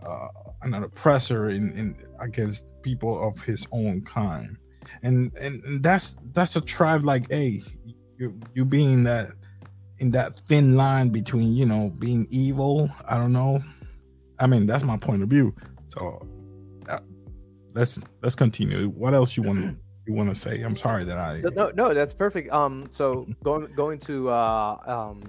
uh, 0.05 0.27
an 0.61 0.73
oppressor 0.73 1.49
in, 1.49 1.71
in 1.73 1.97
against 2.19 2.65
people 2.81 3.25
of 3.27 3.41
his 3.41 3.67
own 3.71 4.01
kind. 4.01 4.57
And, 5.01 5.31
and 5.37 5.63
and 5.63 5.83
that's 5.83 6.17
that's 6.33 6.55
a 6.55 6.61
tribe 6.61 7.03
like, 7.05 7.29
hey, 7.29 7.63
you 8.17 8.39
you 8.53 8.65
being 8.65 9.03
that 9.03 9.29
in 9.99 10.11
that 10.11 10.39
thin 10.39 10.75
line 10.75 11.09
between 11.09 11.55
you 11.55 11.65
know 11.65 11.89
being 11.99 12.27
evil 12.29 12.89
i 13.07 13.15
don't 13.15 13.31
know. 13.33 13.63
I 14.39 14.47
mean 14.47 14.65
that's 14.65 14.83
my 14.83 14.97
point 14.97 15.21
of 15.23 15.29
view. 15.29 15.55
So 15.87 16.27
uh, 16.89 16.99
let's 17.73 17.99
let's 18.21 18.35
continue. 18.35 18.89
What 18.89 19.13
else 19.13 19.37
you 19.37 19.43
want 19.43 19.59
to 19.63 19.77
you 20.07 20.13
want 20.13 20.29
to 20.29 20.35
say? 20.35 20.61
I'm 20.61 20.75
sorry 20.75 21.05
that 21.05 21.17
i 21.17 21.41
no 21.55 21.71
no 21.75 21.93
that's 21.93 22.13
perfect. 22.13 22.51
Um 22.51 22.87
so 22.89 23.27
going 23.43 23.71
going 23.75 23.99
to 23.99 24.29
uh 24.29 24.77
um 24.85 25.23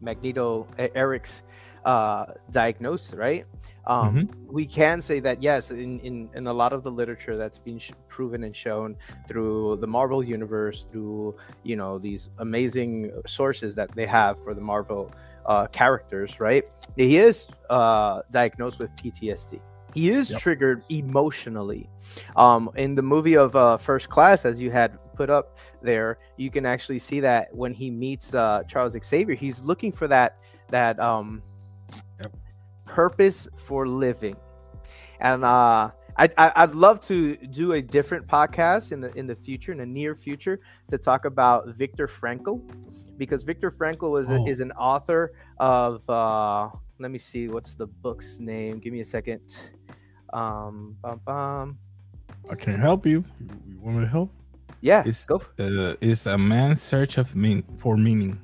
magneto 0.00 0.66
eric's 0.94 1.42
uh 1.84 2.26
diagnosis 2.50 3.14
right 3.14 3.46
um, 3.86 4.14
mm-hmm. 4.14 4.52
we 4.52 4.66
can 4.66 5.00
say 5.00 5.20
that 5.20 5.42
yes 5.42 5.70
in, 5.70 5.98
in 6.00 6.28
in 6.34 6.46
a 6.46 6.52
lot 6.52 6.72
of 6.72 6.82
the 6.82 6.90
literature 6.90 7.36
that's 7.36 7.58
been 7.58 7.78
sh- 7.78 7.92
proven 8.08 8.44
and 8.44 8.54
shown 8.54 8.96
through 9.26 9.78
the 9.80 9.86
marvel 9.86 10.22
universe 10.22 10.86
through 10.90 11.34
you 11.62 11.76
know 11.76 11.98
these 11.98 12.30
amazing 12.38 13.10
sources 13.26 13.74
that 13.74 13.90
they 13.94 14.06
have 14.06 14.42
for 14.42 14.54
the 14.54 14.60
marvel 14.60 15.10
uh, 15.46 15.66
characters 15.68 16.40
right 16.40 16.64
he 16.96 17.18
is 17.18 17.48
uh, 17.70 18.20
diagnosed 18.30 18.78
with 18.78 18.90
ptsd 18.96 19.60
he 19.94 20.10
is 20.10 20.30
yep. 20.30 20.40
triggered 20.40 20.84
emotionally 20.88 21.88
um, 22.36 22.70
in 22.76 22.94
the 22.94 23.02
movie 23.02 23.36
of 23.36 23.56
uh, 23.56 23.76
first 23.76 24.08
class 24.08 24.44
as 24.44 24.60
you 24.60 24.70
had 24.70 24.98
put 25.14 25.30
up 25.30 25.58
there 25.82 26.18
you 26.36 26.50
can 26.50 26.64
actually 26.66 26.98
see 26.98 27.18
that 27.20 27.52
when 27.54 27.72
he 27.72 27.90
meets 27.90 28.34
uh, 28.34 28.62
charles 28.68 28.96
xavier 29.02 29.34
he's 29.34 29.60
looking 29.62 29.90
for 29.90 30.06
that 30.06 30.36
that 30.68 31.00
um, 31.00 31.42
purpose 32.84 33.48
for 33.56 33.86
living. 33.86 34.36
And 35.20 35.44
uh, 35.44 35.90
I, 36.16 36.28
I 36.36 36.66
would 36.66 36.74
love 36.74 37.00
to 37.02 37.36
do 37.36 37.72
a 37.72 37.82
different 37.82 38.26
podcast 38.26 38.92
in 38.92 39.00
the 39.00 39.12
in 39.14 39.26
the 39.26 39.36
future, 39.36 39.72
in 39.72 39.78
the 39.78 39.86
near 39.86 40.14
future, 40.14 40.60
to 40.90 40.98
talk 40.98 41.24
about 41.24 41.68
Viktor 41.76 42.06
Frankl, 42.06 42.60
because 43.16 43.42
Viktor 43.42 43.70
Frankl 43.70 44.20
is 44.20 44.30
oh. 44.30 44.36
a, 44.36 44.46
is 44.46 44.60
an 44.60 44.72
author 44.72 45.32
of. 45.58 46.08
Uh, 46.08 46.68
let 46.98 47.10
me 47.10 47.18
see, 47.18 47.48
what's 47.48 47.74
the 47.76 47.86
book's 47.86 48.38
name? 48.38 48.78
Give 48.78 48.92
me 48.92 49.00
a 49.00 49.04
second. 49.04 49.40
Um, 50.34 50.96
bum, 51.00 51.20
bum. 51.24 51.78
I 52.50 52.54
can't 52.54 52.78
help 52.78 53.06
you. 53.06 53.24
You 53.66 53.78
want 53.80 53.96
me 53.96 54.02
to 54.04 54.10
help? 54.10 54.30
Yeah, 54.82 55.02
it's, 55.06 55.24
go. 55.26 55.42
Uh, 55.58 55.94
it's 56.02 56.26
a 56.26 56.36
man's 56.36 56.82
search 56.82 57.16
of 57.16 57.34
mean 57.34 57.64
for 57.78 57.96
meaning. 57.96 58.38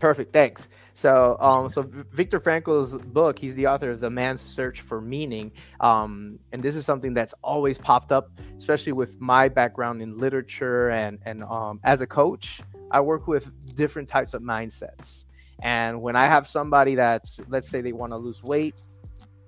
Perfect. 0.00 0.32
Thanks. 0.32 0.66
So, 0.94 1.36
um, 1.40 1.68
so 1.68 1.82
Viktor 1.82 2.40
Frankl's 2.40 2.96
book, 2.96 3.38
he's 3.38 3.54
the 3.54 3.66
author 3.66 3.90
of 3.90 4.00
The 4.00 4.10
Man's 4.10 4.40
Search 4.40 4.80
for 4.80 5.00
Meaning. 5.00 5.52
Um, 5.78 6.38
and 6.52 6.62
this 6.62 6.74
is 6.74 6.86
something 6.86 7.14
that's 7.14 7.34
always 7.42 7.78
popped 7.78 8.10
up, 8.10 8.30
especially 8.58 8.92
with 8.92 9.20
my 9.20 9.48
background 9.48 10.00
in 10.00 10.18
literature 10.18 10.88
and, 10.88 11.18
and 11.26 11.44
um, 11.44 11.80
as 11.84 12.00
a 12.00 12.06
coach, 12.06 12.62
I 12.90 13.00
work 13.00 13.28
with 13.28 13.52
different 13.76 14.08
types 14.08 14.32
of 14.32 14.42
mindsets. 14.42 15.24
And 15.62 16.00
when 16.00 16.16
I 16.16 16.26
have 16.26 16.48
somebody 16.48 16.94
that's, 16.94 17.38
let's 17.48 17.68
say 17.68 17.82
they 17.82 17.92
want 17.92 18.12
to 18.12 18.16
lose 18.16 18.42
weight, 18.42 18.74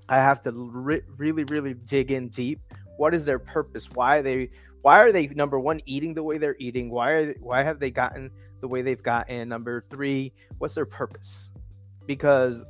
I 0.08 0.16
have 0.16 0.42
to 0.42 0.52
re- 0.52 1.02
really, 1.16 1.44
really 1.44 1.72
dig 1.72 2.12
in 2.12 2.28
deep. 2.28 2.60
What 2.98 3.14
is 3.14 3.24
their 3.24 3.38
purpose? 3.38 3.90
Why 3.90 4.20
they 4.20 4.50
Why 4.82 5.00
are 5.00 5.12
they 5.12 5.28
number 5.28 5.58
one 5.58 5.80
eating 5.86 6.14
the 6.14 6.22
way 6.22 6.38
they're 6.38 6.56
eating? 6.58 6.90
Why 6.90 7.10
are 7.12 7.32
why 7.40 7.62
have 7.62 7.78
they 7.78 7.90
gotten 7.90 8.30
the 8.60 8.68
way 8.68 8.82
they've 8.82 9.02
gotten? 9.02 9.48
Number 9.48 9.84
three, 9.88 10.32
what's 10.58 10.74
their 10.74 10.86
purpose? 10.86 11.50
Because 12.06 12.64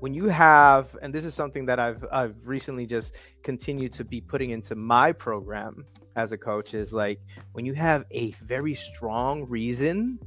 when 0.00 0.14
you 0.14 0.26
have, 0.26 0.96
and 1.02 1.12
this 1.12 1.24
is 1.24 1.34
something 1.34 1.66
that 1.66 1.80
I've 1.80 2.04
I've 2.12 2.36
recently 2.44 2.86
just 2.86 3.14
continued 3.42 3.92
to 3.94 4.04
be 4.04 4.20
putting 4.20 4.50
into 4.50 4.74
my 4.74 5.10
program 5.10 5.84
as 6.16 6.32
a 6.32 6.38
coach 6.38 6.74
is 6.74 6.92
like 6.92 7.20
when 7.52 7.64
you 7.64 7.74
have 7.74 8.04
a 8.10 8.32
very 8.32 8.74
strong 8.74 9.44
reason, 9.48 10.18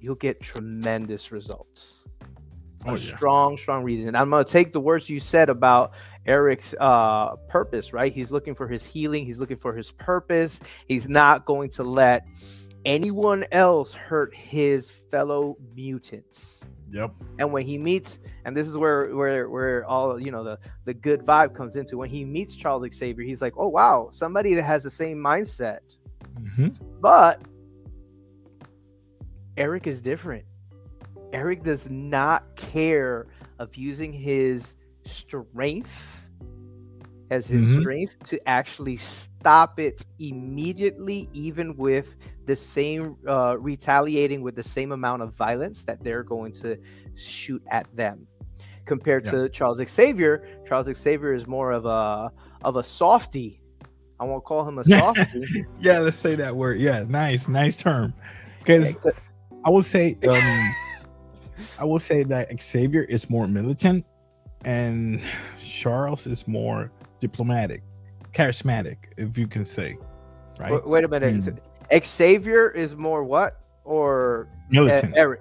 you'll 0.00 0.14
get 0.14 0.40
tremendous 0.40 1.30
results. 1.30 2.04
Oh, 2.84 2.90
a 2.90 2.92
yeah. 2.92 3.16
strong, 3.16 3.56
strong 3.56 3.84
reason. 3.84 4.16
I'm 4.16 4.30
gonna 4.30 4.44
take 4.44 4.72
the 4.72 4.80
words 4.80 5.08
you 5.08 5.20
said 5.20 5.48
about 5.48 5.92
Eric's 6.26 6.74
uh, 6.78 7.36
purpose, 7.48 7.92
right? 7.92 8.12
He's 8.12 8.30
looking 8.30 8.54
for 8.54 8.68
his 8.68 8.84
healing. 8.84 9.24
He's 9.24 9.38
looking 9.38 9.56
for 9.56 9.74
his 9.74 9.90
purpose. 9.92 10.60
He's 10.86 11.08
not 11.08 11.44
going 11.44 11.70
to 11.70 11.82
let 11.82 12.26
anyone 12.84 13.44
else 13.52 13.92
hurt 13.92 14.34
his 14.34 14.90
fellow 14.90 15.56
mutants. 15.74 16.64
Yep. 16.92 17.14
And 17.38 17.52
when 17.52 17.64
he 17.64 17.78
meets, 17.78 18.20
and 18.44 18.56
this 18.56 18.68
is 18.68 18.76
where 18.76 19.14
where 19.16 19.48
where 19.48 19.84
all 19.86 20.20
you 20.20 20.30
know 20.30 20.44
the 20.44 20.58
the 20.84 20.92
good 20.92 21.22
vibe 21.22 21.54
comes 21.54 21.76
into 21.76 21.96
when 21.96 22.10
he 22.10 22.24
meets 22.24 22.54
Charles 22.54 22.86
Xavier, 22.92 23.24
he's 23.24 23.40
like, 23.40 23.54
oh 23.56 23.68
wow, 23.68 24.08
somebody 24.12 24.54
that 24.54 24.62
has 24.62 24.84
the 24.84 24.90
same 24.90 25.18
mindset. 25.18 25.80
Mm-hmm. 26.34 26.68
But 27.00 27.40
Eric 29.56 29.86
is 29.86 30.00
different. 30.02 30.44
Eric 31.32 31.62
does 31.62 31.88
not 31.88 32.56
care 32.56 33.26
of 33.58 33.74
using 33.74 34.12
his 34.12 34.74
strength 35.04 36.28
as 37.30 37.46
his 37.46 37.64
mm-hmm. 37.64 37.80
strength 37.80 38.16
to 38.24 38.48
actually 38.48 38.96
stop 38.98 39.80
it 39.80 40.04
immediately, 40.18 41.30
even 41.32 41.74
with 41.76 42.14
the 42.44 42.54
same 42.54 43.16
uh, 43.26 43.56
retaliating 43.58 44.42
with 44.42 44.54
the 44.54 44.62
same 44.62 44.92
amount 44.92 45.22
of 45.22 45.32
violence 45.34 45.84
that 45.84 46.02
they're 46.04 46.22
going 46.22 46.52
to 46.52 46.76
shoot 47.14 47.62
at 47.70 47.86
them. 47.96 48.26
Compared 48.84 49.24
yeah. 49.24 49.30
to 49.30 49.48
Charles 49.48 49.80
Xavier, 49.88 50.46
Charles 50.66 50.94
Xavier 50.94 51.32
is 51.32 51.46
more 51.46 51.72
of 51.72 51.86
a 51.86 52.30
of 52.64 52.76
a 52.76 52.82
softy. 52.82 53.62
I 54.20 54.24
won't 54.24 54.44
call 54.44 54.68
him 54.68 54.78
a 54.78 54.84
softy. 54.98 55.64
yeah, 55.80 56.00
let's 56.00 56.18
say 56.18 56.34
that 56.34 56.54
word. 56.54 56.80
Yeah, 56.80 57.04
nice, 57.08 57.48
nice 57.48 57.76
term. 57.76 58.12
Because 58.58 58.96
I 59.64 59.70
will 59.70 59.82
say, 59.82 60.18
um, 60.28 60.74
I 61.80 61.84
will 61.84 61.98
say 61.98 62.24
that 62.24 62.60
Xavier 62.60 63.02
is 63.02 63.30
more 63.30 63.48
militant, 63.48 64.04
and 64.64 65.22
Charles 65.64 66.26
is 66.26 66.46
more 66.46 66.90
diplomatic, 67.20 67.82
charismatic, 68.32 68.96
if 69.16 69.36
you 69.38 69.46
can 69.46 69.64
say. 69.64 69.96
Right. 70.58 70.72
Wait, 70.72 70.86
wait 70.86 71.04
a 71.04 71.08
minute. 71.08 71.34
Mm. 71.34 72.04
Xavier 72.04 72.70
is 72.70 72.96
more 72.96 73.24
what 73.24 73.60
or 73.84 74.48
militant? 74.70 75.14
Eric. 75.16 75.40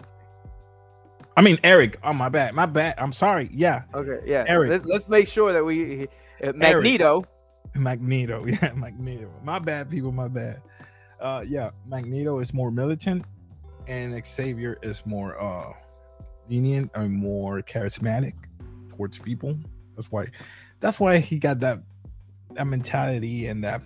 I 1.37 1.41
mean 1.41 1.59
Eric. 1.63 1.99
Oh 2.03 2.13
my 2.13 2.29
bad. 2.29 2.53
My 2.53 2.65
bad. 2.65 2.95
I'm 2.97 3.13
sorry. 3.13 3.49
Yeah. 3.53 3.83
Okay. 3.93 4.19
Yeah. 4.25 4.45
Eric. 4.47 4.83
Let's, 4.85 5.07
make 5.07 5.27
sure 5.27 5.53
that 5.53 5.63
we 5.63 6.07
uh, 6.43 6.51
Magneto. 6.53 7.17
Eric. 7.17 7.27
Magneto. 7.75 8.45
Yeah. 8.47 8.73
Magneto. 8.75 9.29
My 9.43 9.59
bad, 9.59 9.89
people. 9.89 10.11
My 10.11 10.27
bad. 10.27 10.61
Uh, 11.19 11.43
yeah. 11.47 11.69
Magneto 11.85 12.39
is 12.39 12.53
more 12.53 12.71
militant, 12.71 13.23
and 13.87 14.25
Xavier 14.25 14.77
is 14.81 15.01
more 15.05 15.41
uh 15.41 15.73
lenient 16.49 16.91
and 16.95 17.13
more 17.13 17.61
charismatic 17.61 18.33
towards 19.01 19.17
people. 19.17 19.57
That's 19.95 20.11
why. 20.11 20.27
That's 20.79 20.99
why 20.99 21.17
he 21.17 21.39
got 21.39 21.59
that 21.61 21.79
that 22.51 22.67
mentality 22.67 23.47
and 23.47 23.63
that 23.63 23.81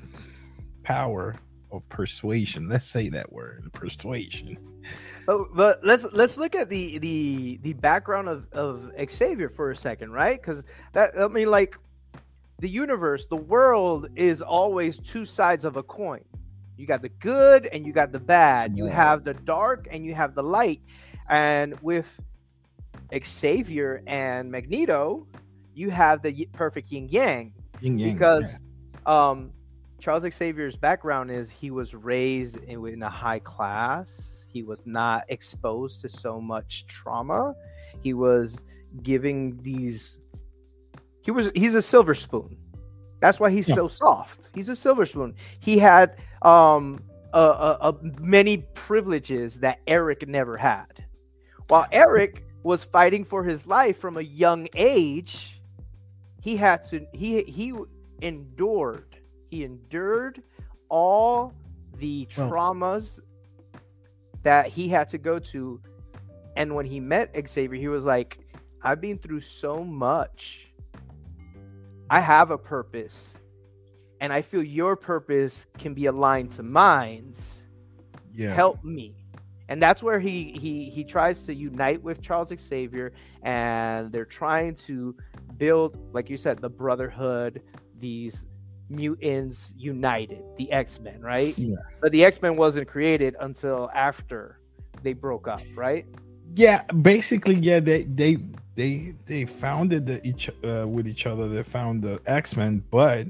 power 0.83 1.35
of 1.71 1.87
persuasion. 1.87 2.67
Let's 2.67 2.85
say 2.85 3.07
that 3.09 3.31
word, 3.31 3.71
persuasion. 3.71 4.57
But, 5.25 5.55
but 5.55 5.83
let's 5.85 6.05
let's 6.11 6.37
look 6.37 6.53
at 6.53 6.69
the 6.69 6.97
the 6.97 7.59
the 7.63 7.73
background 7.73 8.27
of 8.27 8.51
of 8.51 8.91
Xavier 9.09 9.47
for 9.47 9.71
a 9.71 9.75
second, 9.77 10.11
right? 10.11 10.39
Because 10.39 10.65
that 10.91 11.11
I 11.17 11.29
mean, 11.29 11.49
like 11.49 11.77
the 12.59 12.69
universe, 12.69 13.25
the 13.27 13.37
world 13.37 14.09
is 14.17 14.41
always 14.41 14.97
two 14.97 15.25
sides 15.25 15.63
of 15.63 15.77
a 15.77 15.83
coin. 15.83 16.25
You 16.75 16.85
got 16.85 17.01
the 17.01 17.09
good 17.09 17.67
and 17.67 17.85
you 17.85 17.93
got 17.93 18.11
the 18.11 18.19
bad. 18.19 18.77
You 18.77 18.85
have 18.85 19.23
the 19.23 19.33
dark 19.33 19.87
and 19.89 20.05
you 20.05 20.13
have 20.13 20.35
the 20.35 20.43
light. 20.43 20.81
And 21.29 21.79
with 21.81 22.19
Xavier 23.23 24.01
and 24.07 24.51
Magneto, 24.51 25.27
you 25.73 25.89
have 25.89 26.21
the 26.21 26.47
perfect 26.53 26.91
yin 26.91 27.07
yang. 27.09 27.53
Because 27.81 28.57
yeah. 29.05 29.29
um 29.29 29.51
Charles 29.99 30.23
Xavier's 30.31 30.75
background 30.75 31.31
is 31.31 31.49
he 31.49 31.71
was 31.71 31.95
raised 31.95 32.57
in, 32.65 32.85
in, 32.87 33.01
a 33.01 33.09
high 33.09 33.39
class. 33.39 34.45
He 34.49 34.61
was 34.61 34.85
not 34.85 35.23
exposed 35.29 36.01
to 36.01 36.09
so 36.09 36.39
much 36.39 36.85
trauma. 36.85 37.55
He 38.01 38.13
was 38.13 38.63
giving 39.01 39.57
these. 39.63 40.19
He 41.21 41.31
was 41.31 41.51
he's 41.55 41.75
a 41.75 41.81
silver 41.81 42.13
spoon. 42.13 42.57
That's 43.19 43.39
why 43.39 43.49
he's 43.49 43.67
yeah. 43.67 43.75
so 43.75 43.87
soft. 43.87 44.51
He's 44.53 44.69
a 44.69 44.75
silver 44.75 45.05
spoon. 45.05 45.35
He 45.59 45.77
had 45.79 46.17
um 46.41 47.01
a, 47.33 47.39
a, 47.39 47.77
a 47.89 47.95
many 48.21 48.57
privileges 48.75 49.59
that 49.59 49.79
Eric 49.87 50.27
never 50.27 50.55
had. 50.55 51.05
While 51.67 51.87
Eric 51.91 52.45
was 52.65 52.83
fighting 52.83 53.23
for 53.23 53.43
his 53.43 53.67
life 53.67 53.99
from 53.99 54.17
a 54.17 54.21
young 54.21 54.67
age, 54.75 55.61
he 56.41 56.55
had 56.55 56.81
to 56.81 57.05
he 57.13 57.43
he 57.43 57.71
endured 58.23 59.15
he 59.51 59.63
endured 59.63 60.41
all 60.89 61.53
the 61.99 62.25
traumas 62.25 63.19
oh. 63.19 63.79
that 64.41 64.67
he 64.67 64.87
had 64.87 65.07
to 65.09 65.19
go 65.19 65.37
to. 65.37 65.79
And 66.55 66.73
when 66.73 66.87
he 66.87 66.99
met 66.99 67.35
Xavier, 67.47 67.79
he 67.79 67.87
was 67.87 68.03
like, 68.03 68.39
I've 68.81 68.99
been 68.99 69.19
through 69.19 69.41
so 69.41 69.83
much. 69.83 70.67
I 72.09 72.19
have 72.19 72.49
a 72.49 72.57
purpose. 72.57 73.37
And 74.21 74.33
I 74.33 74.41
feel 74.41 74.63
your 74.63 74.95
purpose 74.95 75.67
can 75.77 75.93
be 75.93 76.07
aligned 76.07 76.51
to 76.51 76.63
mine's. 76.63 77.61
Yeah. 78.33 78.55
Help 78.55 78.83
me. 78.83 79.13
And 79.67 79.81
that's 79.81 80.03
where 80.03 80.19
he 80.19 80.55
he 80.59 80.89
he 80.89 81.03
tries 81.03 81.43
to 81.45 81.53
unite 81.53 82.01
with 82.01 82.21
Charles 82.21 82.53
Xavier 82.55 83.13
and 83.41 84.11
they're 84.11 84.25
trying 84.25 84.75
to 84.75 85.15
build 85.57 85.97
like 86.13 86.29
you 86.29 86.37
said 86.37 86.59
the 86.59 86.69
brotherhood, 86.69 87.61
these 87.99 88.45
mutants 88.89 89.73
united, 89.77 90.43
the 90.57 90.71
X 90.71 90.99
Men, 90.99 91.21
right? 91.21 91.57
Yeah. 91.57 91.75
But 92.01 92.11
the 92.11 92.23
X 92.23 92.41
Men 92.41 92.55
wasn't 92.55 92.87
created 92.87 93.35
until 93.39 93.89
after 93.93 94.59
they 95.01 95.13
broke 95.13 95.47
up, 95.47 95.61
right? 95.75 96.05
Yeah, 96.55 96.83
basically, 96.83 97.55
yeah. 97.55 97.79
They 97.79 98.03
they 98.03 98.37
they 98.75 99.15
they 99.25 99.45
founded 99.45 100.05
the 100.05 100.25
each 100.25 100.49
uh, 100.63 100.87
with 100.87 101.07
each 101.07 101.25
other. 101.25 101.47
They 101.47 101.63
found 101.63 102.03
the 102.03 102.21
X 102.25 102.55
Men, 102.55 102.83
but 102.91 103.27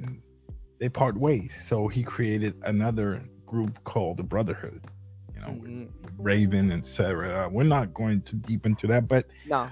they 0.80 0.90
part 0.90 1.18
ways. 1.18 1.54
So 1.66 1.88
he 1.88 2.04
created 2.04 2.56
another 2.64 3.24
group 3.46 3.84
called 3.84 4.18
the 4.18 4.24
Brotherhood. 4.24 4.82
Know, 5.46 5.54
mm-hmm. 5.54 5.86
Raven 6.18 6.72
and 6.72 6.86
Sarah. 6.86 7.46
Uh, 7.46 7.50
we're 7.50 7.64
not 7.64 7.94
going 7.94 8.22
too 8.22 8.38
deep 8.38 8.66
into 8.66 8.88
that, 8.88 9.08
but 9.08 9.26
no. 9.48 9.70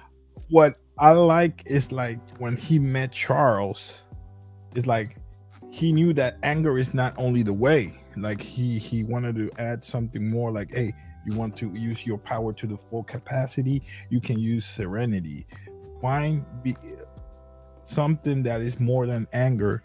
What 0.50 0.80
I 0.98 1.12
like 1.12 1.64
is 1.66 1.92
like 1.92 2.20
when 2.38 2.58
he 2.58 2.80
met 2.80 3.12
Charles, 3.12 4.02
it's 4.76 4.86
like 4.86 5.18
he 5.72 5.92
knew 5.92 6.14
that 6.14 6.38
anger 6.44 6.78
is 6.78 6.94
not 6.94 7.16
only 7.18 7.42
the 7.42 7.54
way 7.54 7.94
like 8.18 8.42
he 8.42 8.78
he 8.78 9.04
wanted 9.04 9.36
to 9.36 9.50
add 9.58 9.84
something 9.84 10.30
more 10.30 10.52
like 10.52 10.72
hey 10.72 10.94
you 11.26 11.36
want 11.36 11.56
to 11.56 11.72
use 11.74 12.06
your 12.06 12.18
power 12.18 12.54
to 12.54 12.68
the 12.68 12.78
full 12.78 13.04
capacity 13.04 13.82
you 14.10 14.22
can 14.22 14.38
use 14.38 14.66
serenity 14.66 15.48
find 16.02 16.46
be 16.62 16.76
something 17.86 18.44
that 18.44 18.62
is 18.62 18.80
more 18.80 19.08
than 19.08 19.28
anger 19.34 19.82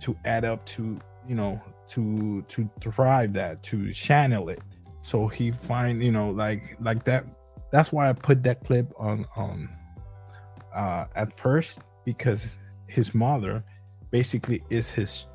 to 0.00 0.16
add 0.24 0.44
up 0.44 0.64
to 0.66 0.98
you 1.26 1.34
know 1.34 1.60
to 1.88 2.42
to 2.42 2.70
thrive 2.80 3.32
that 3.32 3.62
to 3.62 3.92
channel 3.92 4.48
it 4.48 4.60
so 5.02 5.26
he 5.28 5.50
find 5.50 6.02
you 6.02 6.12
know 6.12 6.30
like 6.30 6.76
like 6.80 7.04
that 7.04 7.24
that's 7.70 7.92
why 7.92 8.08
i 8.08 8.12
put 8.12 8.42
that 8.42 8.64
clip 8.64 8.92
on 8.98 9.26
on 9.36 9.68
uh 10.74 11.04
at 11.14 11.38
first 11.38 11.80
because 12.04 12.56
his 12.86 13.14
mother 13.14 13.62
basically 14.10 14.62
is 14.70 14.90
his 14.90 15.26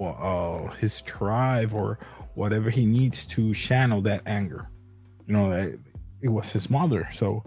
uh, 0.00 0.68
his 0.74 1.00
drive 1.02 1.74
or 1.74 1.98
whatever 2.34 2.70
he 2.70 2.84
needs 2.86 3.26
to 3.26 3.54
channel 3.54 4.00
that 4.02 4.22
anger. 4.26 4.68
You 5.26 5.34
know, 5.34 5.50
it 6.20 6.28
was 6.28 6.52
his 6.52 6.70
mother, 6.70 7.08
so 7.12 7.42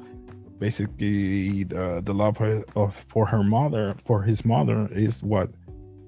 basically 0.57 1.63
the 1.63 2.01
the 2.01 2.13
love 2.13 2.41
of 2.75 2.95
for 3.07 3.25
her 3.25 3.43
mother 3.43 3.95
for 4.05 4.21
his 4.23 4.43
mother 4.43 4.89
is 4.91 5.23
what 5.23 5.49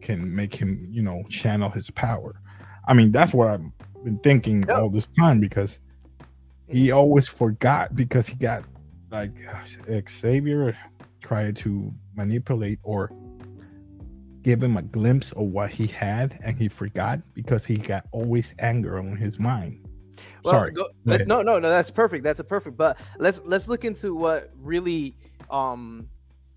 can 0.01 0.35
make 0.35 0.53
him 0.55 0.85
you 0.91 1.01
know 1.01 1.23
channel 1.29 1.69
his 1.69 1.89
power. 1.91 2.35
I 2.87 2.93
mean, 2.93 3.11
that's 3.11 3.33
what 3.33 3.47
I've 3.49 3.61
been 4.03 4.19
thinking 4.19 4.63
yep. 4.67 4.77
all 4.77 4.89
this 4.89 5.07
time 5.07 5.39
because 5.39 5.79
he 6.67 6.87
mm-hmm. 6.87 6.97
always 6.97 7.27
forgot 7.27 7.95
because 7.95 8.27
he 8.27 8.35
got 8.35 8.63
like 9.11 9.31
Xavier 10.09 10.77
tried 11.21 11.55
to 11.57 11.93
manipulate 12.15 12.79
or 12.83 13.11
give 14.43 14.61
him 14.63 14.77
a 14.77 14.81
glimpse 14.81 15.31
of 15.33 15.47
what 15.47 15.69
he 15.69 15.87
had 15.87 16.39
and 16.43 16.57
he 16.57 16.67
forgot 16.67 17.19
because 17.33 17.65
he 17.65 17.77
got 17.77 18.05
always 18.11 18.53
anger 18.59 18.97
on 18.97 19.15
his 19.15 19.37
mind. 19.37 19.85
Well, 20.43 20.53
Sorry. 20.53 20.71
go- 20.71 20.89
no, 21.05 21.41
no, 21.41 21.59
no. 21.59 21.69
That's 21.69 21.91
perfect. 21.91 22.23
That's 22.23 22.39
a 22.39 22.43
perfect. 22.43 22.77
But 22.77 22.97
let's 23.19 23.41
let's 23.45 23.67
look 23.67 23.85
into 23.85 24.15
what 24.15 24.51
really 24.57 25.15
um 25.49 26.07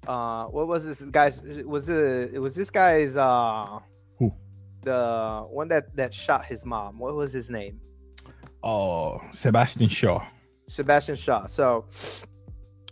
uh 0.07 0.45
what 0.47 0.69
was 0.69 0.85
this 0.85 1.01
guy's 1.03 1.43
was 1.43 1.89
it 1.89 2.41
was 2.41 2.55
this 2.55 2.71
guy's 2.71 3.17
uh? 3.17 3.81
The 4.85 5.47
one 5.51 5.69
that 5.69 5.95
that 5.97 6.13
shot 6.15 6.45
his 6.47 6.65
mom. 6.65 6.99
What 6.99 7.15
was 7.15 7.33
his 7.33 7.51
name? 7.51 7.81
Oh, 8.63 9.21
Sebastian 9.33 9.89
Shaw. 9.89 10.25
Sebastian 10.69 11.17
Shaw. 11.17 11.47
So 11.47 11.87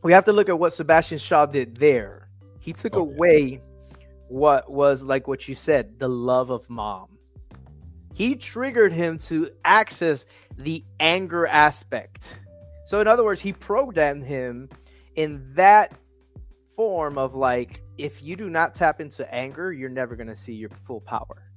we 0.03 0.13
have 0.13 0.25
to 0.27 0.33
look 0.33 0.49
at 0.49 0.59
what 0.59 0.73
Sebastian 0.73 1.19
Shaw 1.19 1.47
did 1.47 1.77
there. 1.77 2.29
He 2.61 2.73
took 2.73 2.95
Okay. 2.95 3.13
away 3.15 3.63
what 4.29 4.71
was 4.71 5.03
like 5.03 5.27
what 5.29 5.49
you 5.49 5.55
said, 5.55 5.99
the 5.99 6.09
love 6.09 6.51
of 6.51 6.69
mom. 6.69 7.19
He 8.15 8.35
triggered 8.35 8.93
him 8.93 9.19
to 9.19 9.51
access 9.65 10.27
the 10.59 10.85
anger 11.01 11.47
aspect. 11.47 12.39
So 12.85 13.01
in 13.01 13.07
other 13.09 13.25
words, 13.25 13.41
he 13.41 13.53
programmed 13.55 14.25
him 14.25 14.69
in 15.15 15.43
that 15.55 15.93
form 16.77 17.17
of 17.17 17.35
like 17.35 17.83
if 17.99 18.23
you 18.23 18.37
do 18.37 18.51
not 18.51 18.75
tap 18.75 19.01
into 19.01 19.33
anger, 19.33 19.73
you're 19.73 19.89
never 19.91 20.17
going 20.17 20.29
to 20.29 20.37
see 20.37 20.53
your 20.53 20.71
full 20.71 21.01
power. 21.01 21.51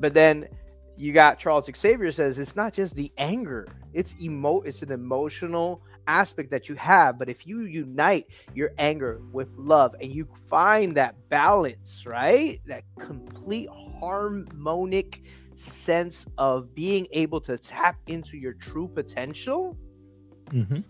But 0.00 0.14
then 0.14 0.48
you 0.96 1.12
got 1.12 1.38
Charles 1.38 1.70
Xavier 1.74 2.10
says 2.12 2.38
it's 2.38 2.56
not 2.56 2.72
just 2.72 2.94
the 2.96 3.12
anger, 3.18 3.68
it's 3.92 4.14
emo 4.20 4.60
it's 4.62 4.82
an 4.82 4.90
emotional 4.92 5.82
aspect 6.06 6.50
that 6.50 6.68
you 6.68 6.74
have. 6.74 7.18
But 7.18 7.28
if 7.28 7.46
you 7.46 7.60
unite 7.62 8.26
your 8.54 8.72
anger 8.78 9.20
with 9.32 9.48
love 9.56 9.94
and 10.00 10.10
you 10.12 10.26
find 10.46 10.96
that 10.96 11.14
balance, 11.28 12.04
right? 12.06 12.60
That 12.66 12.82
complete 12.98 13.68
harmonic 14.00 15.22
sense 15.54 16.24
of 16.38 16.74
being 16.74 17.06
able 17.12 17.40
to 17.42 17.58
tap 17.58 17.96
into 18.06 18.36
your 18.36 18.54
true 18.54 18.88
potential, 18.88 19.76
Mm-hmm. 20.50 20.80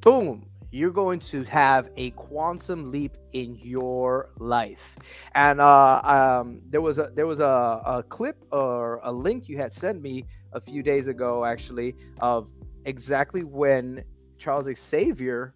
boom, 0.00 0.44
you're 0.70 0.90
going 0.90 1.18
to 1.18 1.42
have 1.44 1.90
a 1.96 2.10
quantum 2.10 2.90
leap 2.90 3.16
in 3.32 3.56
your 3.56 4.30
life. 4.38 4.96
And 5.34 5.60
uh, 5.60 6.00
um, 6.04 6.60
there 6.68 6.80
was 6.80 6.98
a 6.98 7.10
there 7.14 7.26
was 7.26 7.40
a, 7.40 7.82
a 7.86 8.04
clip 8.08 8.44
or 8.52 9.00
a 9.02 9.12
link 9.12 9.48
you 9.48 9.56
had 9.56 9.72
sent 9.72 10.02
me 10.02 10.24
a 10.52 10.60
few 10.60 10.82
days 10.82 11.08
ago, 11.08 11.44
actually, 11.44 11.96
of 12.20 12.48
exactly 12.84 13.44
when 13.44 14.04
Charles 14.38 14.68
Xavier 14.78 15.54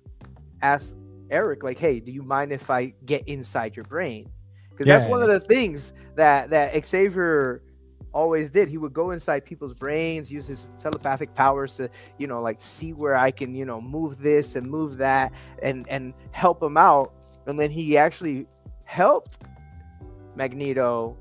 asked 0.62 0.96
Eric, 1.30 1.62
like, 1.62 1.78
"Hey, 1.78 2.00
do 2.00 2.10
you 2.10 2.22
mind 2.22 2.52
if 2.52 2.70
I 2.70 2.94
get 3.04 3.26
inside 3.28 3.76
your 3.76 3.84
brain?" 3.84 4.30
Because 4.70 4.86
that's 4.86 5.04
one 5.06 5.22
of 5.22 5.28
the 5.28 5.40
things 5.40 5.92
that 6.16 6.50
that 6.50 6.86
Xavier 6.86 7.62
always 8.12 8.50
did. 8.50 8.68
He 8.68 8.78
would 8.78 8.92
go 8.92 9.10
inside 9.10 9.44
people's 9.44 9.74
brains, 9.74 10.30
use 10.30 10.46
his 10.46 10.70
telepathic 10.78 11.34
powers 11.34 11.76
to, 11.76 11.90
you 12.18 12.26
know, 12.26 12.40
like 12.42 12.60
see 12.60 12.92
where 12.92 13.16
I 13.16 13.30
can, 13.30 13.54
you 13.54 13.64
know, 13.64 13.80
move 13.80 14.18
this 14.20 14.56
and 14.56 14.70
move 14.70 14.98
that 14.98 15.32
and 15.62 15.86
and 15.88 16.14
help 16.32 16.62
him 16.62 16.76
out. 16.76 17.12
And 17.46 17.58
then 17.58 17.70
he 17.70 17.96
actually 17.98 18.46
helped 18.84 19.38
Magneto 20.34 21.18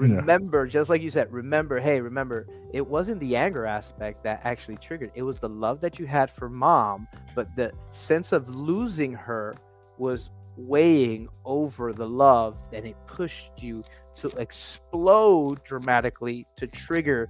Yeah. 0.00 0.22
remember, 0.22 0.66
just 0.66 0.90
like 0.90 1.02
you 1.02 1.10
said, 1.10 1.32
remember, 1.32 1.80
hey, 1.80 2.00
remember, 2.00 2.46
it 2.72 2.86
wasn't 2.86 3.20
the 3.20 3.36
anger 3.36 3.66
aspect 3.66 4.24
that 4.24 4.40
actually 4.44 4.76
triggered. 4.78 5.12
It 5.14 5.22
was 5.22 5.38
the 5.38 5.48
love 5.48 5.80
that 5.82 5.98
you 5.98 6.06
had 6.06 6.30
for 6.30 6.48
mom, 6.48 7.08
but 7.34 7.54
the 7.56 7.72
sense 7.90 8.32
of 8.32 8.54
losing 8.54 9.12
her 9.12 9.56
was 9.98 10.30
weighing 10.56 11.28
over 11.44 11.92
the 11.92 12.08
love 12.08 12.56
and 12.72 12.86
it 12.86 12.96
pushed 13.06 13.52
you 13.62 13.84
to 14.16 14.28
explode 14.38 15.62
dramatically 15.64 16.46
to 16.56 16.66
trigger 16.66 17.28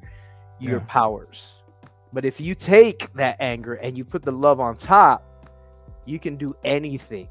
your 0.59 0.79
Yeah. 0.81 0.87
powers. 0.87 1.63
But 2.13 2.25
if 2.25 2.41
you 2.41 2.55
take 2.55 3.13
that 3.15 3.37
anger 3.41 3.75
and 3.75 3.99
you 3.99 4.05
put 4.05 4.23
the 4.23 4.33
love 4.33 4.61
on 4.61 4.77
top, 4.77 5.23
you 6.05 6.19
can 6.19 6.37
do 6.37 6.55
anything. 6.65 7.29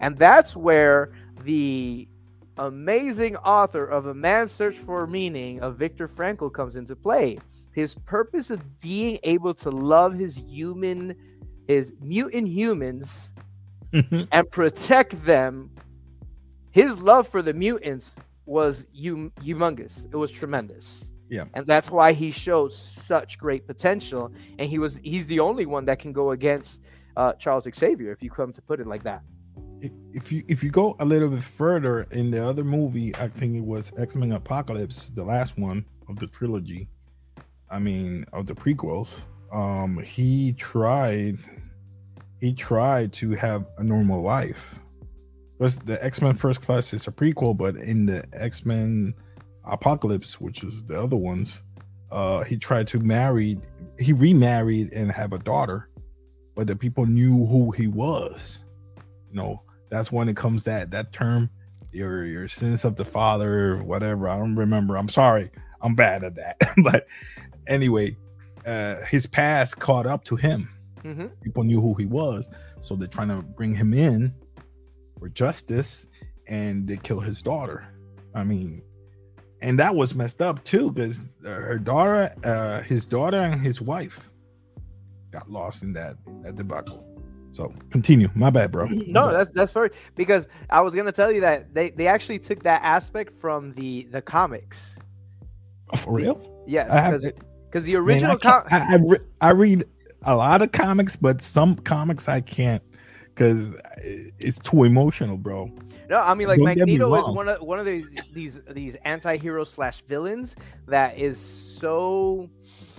And 0.00 0.16
that's 0.16 0.54
where 0.56 1.10
the 1.44 2.08
amazing 2.56 3.36
author 3.36 3.84
of 3.84 4.06
A 4.06 4.14
Man's 4.14 4.52
Search 4.52 4.76
for 4.76 5.06
Meaning 5.06 5.60
of 5.60 5.76
Viktor 5.76 6.08
Frankl 6.08 6.52
comes 6.52 6.76
into 6.76 6.96
play. 6.96 7.38
His 7.72 7.94
purpose 7.94 8.50
of 8.50 8.80
being 8.80 9.18
able 9.22 9.54
to 9.54 9.70
love 9.70 10.14
his 10.14 10.36
human, 10.36 11.14
his 11.66 11.92
mutant 12.00 12.48
humans 12.48 13.32
Mm-hmm. 13.92 14.24
and 14.32 14.50
protect 14.50 15.24
them. 15.24 15.70
His 16.70 16.98
love 16.98 17.26
for 17.28 17.42
the 17.42 17.52
mutants 17.54 18.12
was 18.46 18.86
hum- 18.94 19.32
humongous. 19.40 20.06
It 20.12 20.16
was 20.16 20.30
tremendous. 20.30 21.10
Yeah. 21.28 21.44
And 21.54 21.66
that's 21.66 21.90
why 21.90 22.12
he 22.12 22.30
showed 22.30 22.72
such 22.72 23.38
great 23.38 23.66
potential. 23.66 24.32
And 24.58 24.68
he 24.68 24.78
was 24.78 24.98
he's 25.02 25.26
the 25.26 25.40
only 25.40 25.66
one 25.66 25.84
that 25.86 25.98
can 25.98 26.12
go 26.12 26.30
against 26.30 26.80
uh, 27.16 27.32
Charles 27.34 27.66
Xavier, 27.74 28.12
if 28.12 28.22
you 28.22 28.30
come 28.30 28.52
to 28.52 28.62
put 28.62 28.80
it 28.80 28.86
like 28.86 29.02
that. 29.04 29.22
if- 29.80 29.92
if 30.12 30.32
you 30.32 30.42
if 30.48 30.64
you 30.64 30.70
go 30.70 30.96
a 31.00 31.04
little 31.04 31.28
bit 31.28 31.42
further 31.42 32.02
in 32.10 32.30
the 32.30 32.42
other 32.44 32.64
movie, 32.64 33.14
I 33.16 33.28
think 33.28 33.56
it 33.56 33.64
was 33.64 33.92
X 33.98 34.14
Men 34.16 34.32
Apocalypse, 34.32 35.10
the 35.14 35.22
last 35.24 35.58
one 35.58 35.84
of 36.08 36.18
the 36.18 36.26
trilogy. 36.26 36.88
I 37.70 37.78
mean, 37.78 38.24
of 38.32 38.46
the 38.46 38.54
prequels. 38.54 39.20
Um, 39.52 39.98
he 40.02 40.54
tried, 40.54 41.36
he 42.40 42.52
tried 42.54 43.12
to 43.14 43.30
have 43.32 43.66
a 43.76 43.84
normal 43.84 44.22
life. 44.22 44.74
Was 45.58 45.76
the 45.76 46.02
X 46.04 46.20
Men 46.22 46.34
First 46.34 46.62
Class 46.62 46.92
is 46.92 47.06
a 47.06 47.10
prequel, 47.10 47.56
but 47.56 47.76
in 47.76 48.06
the 48.06 48.24
X 48.32 48.64
Men 48.64 49.14
Apocalypse, 49.64 50.40
which 50.40 50.62
is 50.62 50.84
the 50.84 51.00
other 51.00 51.16
ones, 51.16 51.62
uh, 52.10 52.44
he 52.44 52.56
tried 52.56 52.86
to 52.88 53.00
marry, 53.00 53.58
he 53.98 54.12
remarried 54.12 54.92
and 54.92 55.10
have 55.10 55.32
a 55.32 55.38
daughter, 55.38 55.88
but 56.54 56.66
the 56.66 56.76
people 56.76 57.06
knew 57.06 57.44
who 57.46 57.70
he 57.72 57.86
was. 57.86 58.58
You 59.30 59.36
know, 59.36 59.62
that's 59.90 60.12
when 60.12 60.28
it 60.28 60.36
comes 60.36 60.62
that 60.64 60.90
that 60.92 61.12
term 61.12 61.50
your 61.90 62.24
your 62.26 62.46
sins 62.48 62.84
of 62.84 62.96
the 62.96 63.04
father 63.04 63.78
whatever 63.78 64.28
i 64.28 64.36
don't 64.36 64.54
remember 64.56 64.94
i'm 64.98 65.08
sorry 65.08 65.50
i'm 65.80 65.94
bad 65.94 66.22
at 66.22 66.34
that 66.34 66.56
but 66.84 67.06
anyway 67.66 68.14
uh 68.66 68.96
his 69.06 69.26
past 69.26 69.78
caught 69.78 70.06
up 70.06 70.22
to 70.24 70.36
him 70.36 70.68
Mm-hmm. 71.02 71.26
people 71.42 71.62
knew 71.64 71.80
who 71.80 71.94
he 71.94 72.04
was 72.04 72.50
so 72.80 72.94
they're 72.94 73.08
trying 73.08 73.28
to 73.28 73.36
bring 73.40 73.74
him 73.74 73.94
in 73.94 74.34
for 75.18 75.28
justice 75.28 76.06
and 76.46 76.86
they 76.86 76.96
kill 76.96 77.20
his 77.20 77.42
daughter. 77.42 77.86
I 78.34 78.44
mean 78.44 78.82
and 79.60 79.78
that 79.78 79.94
was 79.94 80.14
messed 80.14 80.40
up 80.40 80.62
too 80.64 80.90
because 80.92 81.20
her 81.44 81.78
daughter 81.78 82.32
uh 82.44 82.82
his 82.82 83.06
daughter 83.06 83.38
and 83.38 83.60
his 83.60 83.80
wife 83.80 84.30
got 85.30 85.50
lost 85.50 85.82
in 85.82 85.92
that 85.92 86.16
in 86.26 86.42
that 86.42 86.56
debacle. 86.56 87.04
So 87.52 87.74
continue. 87.90 88.30
My 88.34 88.50
bad 88.50 88.70
bro. 88.70 88.86
No, 89.08 89.32
that's 89.32 89.50
that's 89.50 89.72
very 89.72 89.90
because 90.14 90.46
I 90.70 90.80
was 90.80 90.94
gonna 90.94 91.12
tell 91.12 91.32
you 91.32 91.40
that 91.40 91.74
they, 91.74 91.90
they 91.90 92.06
actually 92.06 92.38
took 92.38 92.62
that 92.62 92.82
aspect 92.84 93.32
from 93.32 93.72
the 93.74 94.04
the 94.12 94.22
comics. 94.22 94.96
Oh, 95.92 95.96
for 95.96 96.12
real? 96.12 96.64
Yes, 96.66 96.86
because 96.86 97.32
because 97.66 97.84
the 97.84 97.94
Man, 97.94 98.02
original 98.02 98.32
I, 98.32 98.36
com- 98.36 98.64
I, 98.70 98.94
I, 98.94 98.96
re- 98.96 99.18
I 99.40 99.50
read 99.50 99.84
a 100.22 100.36
lot 100.36 100.62
of 100.62 100.72
comics, 100.72 101.16
but 101.16 101.42
some 101.42 101.76
comics 101.76 102.28
I 102.28 102.40
can't 102.40 102.82
because 103.38 103.72
it's 104.38 104.58
too 104.58 104.82
emotional, 104.84 105.36
bro. 105.36 105.70
No, 106.10 106.16
I 106.20 106.34
mean 106.34 106.48
like 106.48 106.58
Don't 106.58 106.66
get 106.74 106.86
me 106.86 106.98
Magneto 106.98 107.14
is 107.14 107.36
one 107.36 107.48
of 107.48 107.60
one 107.62 107.78
of 107.78 107.86
these 107.86 108.08
these 108.32 108.60
these 108.70 108.96
anti-hero 109.04 109.62
slash 109.64 110.00
villains 110.02 110.56
that 110.86 111.16
is 111.18 111.38
so 111.38 112.48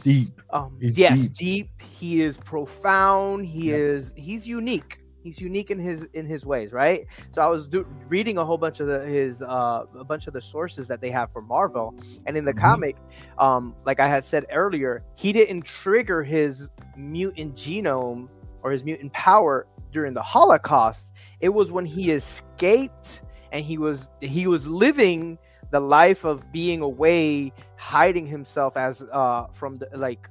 Deep. 0.04 0.30
um 0.52 0.78
yes, 0.80 1.28
deep. 1.28 1.34
deep. 1.34 1.70
He 1.90 2.22
is 2.22 2.38
profound. 2.38 3.46
He 3.46 3.72
Yep. 3.72 3.80
is 3.80 4.14
he's 4.16 4.48
unique. 4.48 5.00
He's 5.24 5.42
unique 5.42 5.70
in 5.72 5.80
his 5.80 6.04
in 6.14 6.26
his 6.26 6.46
ways, 6.46 6.72
right? 6.72 7.06
So 7.32 7.42
I 7.42 7.48
was 7.48 7.68
do- 7.68 7.86
reading 8.08 8.38
a 8.38 8.46
whole 8.46 8.58
bunch 8.58 8.80
of 8.80 8.88
the, 8.88 9.02
his 9.02 9.42
uh 9.42 9.84
a 10.00 10.04
bunch 10.06 10.28
of 10.28 10.34
the 10.34 10.40
sources 10.42 10.88
that 10.88 11.02
they 11.02 11.12
have 11.12 11.32
for 11.34 11.42
Marvel, 11.42 11.94
and 12.26 12.38
in 12.38 12.46
the 12.46 12.54
Mhm. 12.54 12.62
comic, 12.62 12.96
um, 13.40 13.76
like 13.86 14.00
I 14.00 14.08
had 14.08 14.24
said 14.24 14.46
earlier, 14.52 15.04
he 15.16 15.34
didn't 15.34 15.64
trigger 15.64 16.24
his 16.24 16.70
mutant 16.96 17.56
genome 17.56 18.30
or 18.64 18.72
his 18.72 18.84
mutant 18.86 19.12
power 19.14 19.68
during 19.92 20.14
the 20.14 20.22
Holocaust. 20.22 21.14
It 21.40 21.50
was 21.50 21.72
when 21.72 21.86
he 21.86 22.12
escaped 22.12 23.22
and 23.52 23.64
he 23.64 23.78
was 23.78 24.10
he 24.22 24.48
was 24.48 24.68
living 24.68 25.38
the 25.72 25.80
life 25.80 26.24
of 26.24 26.52
being 26.52 26.82
away, 26.82 27.54
hiding 27.78 28.26
himself 28.26 28.78
as 28.78 29.04
uh 29.12 29.48
from 29.48 29.78
the 29.78 29.90
like 29.94 30.30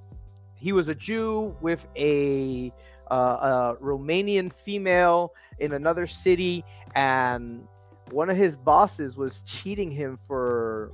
he 0.54 0.72
was 0.72 0.88
a 0.88 0.94
Jew 0.94 1.56
with 1.60 1.86
a 1.96 2.72
uh, 3.10 3.74
a 3.78 3.82
Romanian 3.82 4.52
female 4.52 5.32
in 5.58 5.72
another 5.72 6.06
city, 6.06 6.64
and 6.94 7.66
one 8.10 8.28
of 8.30 8.36
his 8.36 8.56
bosses 8.56 9.16
was 9.16 9.42
cheating 9.42 9.90
him 9.90 10.18
for 10.26 10.92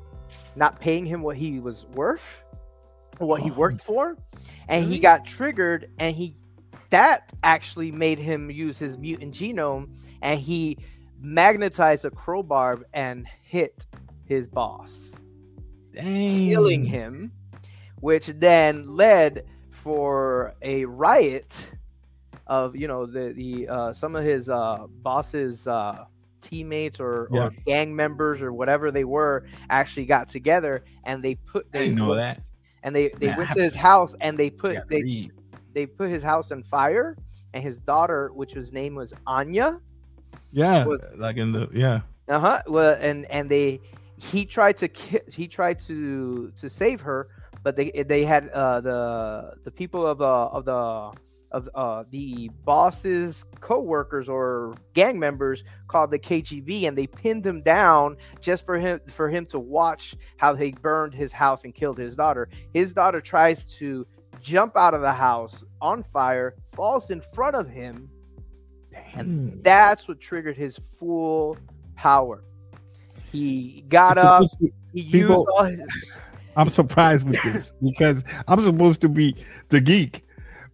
not 0.57 0.81
paying 0.81 1.05
him 1.05 1.23
what 1.23 1.37
he 1.37 1.61
was 1.61 1.87
worth, 1.95 2.45
what 3.19 3.41
he 3.41 3.51
worked 3.51 3.81
for, 3.85 4.17
and 4.69 4.85
he 4.85 4.99
got 4.99 5.25
triggered, 5.25 5.91
and 5.99 6.15
he 6.15 6.35
that 6.95 7.33
actually 7.43 7.91
made 7.91 8.19
him 8.19 8.51
use 8.51 8.79
his 8.79 8.97
mutant 8.97 9.35
genome, 9.35 9.89
and 10.23 10.39
he 10.39 10.79
magnetized 11.21 12.05
a 12.05 12.11
crowbar 12.11 12.79
and 12.93 13.27
hit 13.43 13.85
his 14.25 14.47
boss, 14.49 15.13
Dang. 15.93 16.49
killing 16.49 16.85
him, 16.85 17.33
which 18.01 18.29
then 18.29 18.95
led 18.97 19.45
for 19.71 20.55
a 20.63 20.85
riot 20.85 21.69
of 22.47 22.77
you 22.77 22.87
know 22.87 23.07
the 23.07 23.33
the 23.33 23.69
uh, 23.69 23.93
some 23.93 24.15
of 24.15 24.23
his 24.25 24.49
uh, 24.49 24.87
boss's 25.03 25.67
uh, 25.67 26.05
teammates 26.41 27.01
or, 27.01 27.29
Yeah. 27.33 27.47
or 27.47 27.51
gang 27.67 27.97
members 27.97 28.41
or 28.43 28.53
whatever 28.53 28.91
they 28.93 29.05
were 29.05 29.47
actually 29.71 30.05
got 30.07 30.29
together 30.29 30.85
and 31.05 31.23
they 31.25 31.35
put 31.37 31.73
they 31.73 31.87
didn't 31.87 31.97
know 31.97 32.09
put- 32.09 32.17
that. 32.17 32.41
and 32.83 32.95
they 32.95 33.09
they 33.19 33.29
went 33.35 33.51
to 33.53 33.63
his 33.63 33.75
house 33.75 34.15
and 34.21 34.39
they 34.39 34.51
put 34.51 34.87
they 34.89 35.03
read. 35.03 35.33
They 35.75 35.87
put 35.87 36.11
his 36.11 36.23
house 36.23 36.51
on 36.53 36.63
fire 36.63 37.17
and 37.53 37.63
his 37.63 37.81
daughter 37.81 38.31
which 38.35 38.55
was 38.55 38.73
name 38.73 38.95
was 38.95 39.13
Anya 39.27 39.81
yeah, 40.51 40.85
was- 40.85 41.07
like 41.17 41.37
in 41.37 41.53
the 41.53 41.69
yeah. 41.73 42.01
uh-huh. 42.29 42.63
Well 42.67 42.97
and 43.01 43.27
and 43.31 43.51
they 43.51 43.81
he 44.17 44.45
tried 44.45 44.77
to 44.79 44.89
ki- 44.89 45.21
he 45.33 45.49
tried 45.49 45.79
to 45.81 46.53
to 46.57 46.69
save 46.69 47.01
her 47.01 47.29
but 47.63 47.77
they 47.77 47.91
they 48.07 48.25
had 48.25 48.49
uh 48.51 48.81
the 48.81 49.55
the 49.65 49.71
people 49.71 50.07
of 50.07 50.19
the 50.19 50.25
of 50.25 50.65
the 50.65 51.13
of 51.51 51.69
uh 51.75 52.05
the 52.11 52.51
boss's 52.65 53.45
co-workers 53.61 54.29
or 54.29 54.75
gang 54.93 55.19
members 55.19 55.63
called 55.89 56.11
the 56.11 56.19
KGB 56.19 56.89
and 56.89 56.99
they 56.99 57.07
pinned 57.07 57.47
him 57.47 57.63
down 57.63 58.17
just 58.41 58.67
for 58.67 58.77
him 58.79 59.01
for 59.09 59.29
him 59.29 59.47
to 59.47 59.59
watch 59.59 60.17
how 60.37 60.53
they 60.53 60.73
burned 60.73 61.15
his 61.15 61.33
house 61.33 61.65
and 61.65 61.75
killed 61.75 61.99
his 61.99 62.17
daughter. 62.17 62.49
His 62.73 62.93
daughter 62.93 63.21
tries 63.21 63.65
to 63.79 64.07
jump 64.45 64.77
out 64.77 64.93
of 64.93 65.01
the 65.01 65.13
house 65.13 65.65
on 65.81 66.03
fire 66.03 66.55
falls 66.77 67.11
in 67.11 67.21
front 67.33 67.57
of 67.57 67.69
him 67.69 68.11
and 69.15 69.15
Dang. 69.15 69.25
Hmm. 69.25 69.63
that's 69.63 70.07
what 70.07 70.21
triggered 70.21 70.57
his 70.57 70.79
full 70.99 71.57
power. 71.97 72.45
He 73.33 73.85
got 73.89 74.17
It's 74.17 74.25
up. 74.25 74.71
He 74.93 75.01
used 75.01 75.33
all 75.33 75.65
his. 75.65 75.81
I'm 76.57 76.71
surprised 76.71 77.27
with 77.27 77.43
this 77.43 77.73
because 77.83 78.23
I'm 78.47 78.63
supposed 78.63 79.01
to 79.01 79.09
be 79.09 79.35
the 79.71 79.81
geek, 79.81 80.25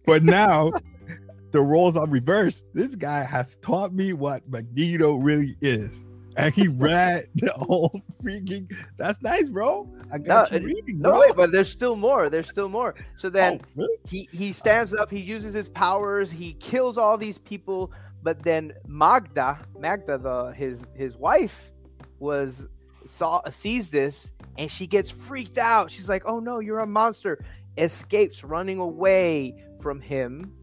but 0.05 0.21
now 0.21 0.71
the 1.51 1.61
roles 1.61 1.97
are 1.97 2.07
reversed. 2.07 2.65
This 2.73 2.93
guy 2.95 3.23
has 3.23 3.55
taught 3.63 3.93
me 3.93 4.13
what 4.13 4.47
Magneto 4.47 5.15
really 5.15 5.55
is, 5.61 6.03
and 6.37 6.53
he 6.53 6.67
read 6.67 7.25
the 7.35 7.51
whole 7.53 8.01
freaking. 8.23 8.71
That's 8.97 9.21
nice, 9.21 9.49
bro. 9.49 9.89
I 10.11 10.17
got 10.17 10.51
No, 10.51 10.57
you 10.59 10.65
reading, 10.65 10.99
No 10.99 11.11
bro. 11.11 11.19
wait, 11.19 11.35
but 11.35 11.51
there's 11.51 11.69
still 11.69 11.95
more. 11.95 12.29
There's 12.29 12.47
still 12.47 12.69
more. 12.69 12.95
So 13.17 13.27
oh, 13.27 13.31
then 13.31 13.59
Oh, 13.61 13.65
really? 13.75 13.97
he 14.07 14.29
he 14.31 14.53
stands 14.53 14.93
up. 14.93 15.09
He 15.09 15.19
uses 15.19 15.53
his 15.53 15.69
powers. 15.69 16.31
He 16.31 16.53
kills 16.53 16.97
all 16.97 17.17
these 17.17 17.37
people. 17.37 17.91
But 18.23 18.43
then 18.43 18.73
Magda, 18.87 19.59
Magda, 19.77 20.17
the 20.17 20.51
his 20.53 20.85
his 20.93 21.17
wife, 21.17 21.71
was 22.19 22.67
saw 23.07 23.41
sees 23.49 23.89
this 23.89 24.31
and 24.59 24.69
she 24.69 24.85
gets 24.85 25.09
freaked 25.09 25.57
out. 25.57 25.89
She's 25.89 26.07
like, 26.07 26.23
"Oh 26.25 26.39
no, 26.39 26.59
you're 26.59 26.79
a 26.79 26.87
monster!" 26.87 27.43
Escapes, 27.77 28.43
running 28.43 28.77
away 28.79 29.55
from 29.81 30.01
him, 30.01 30.53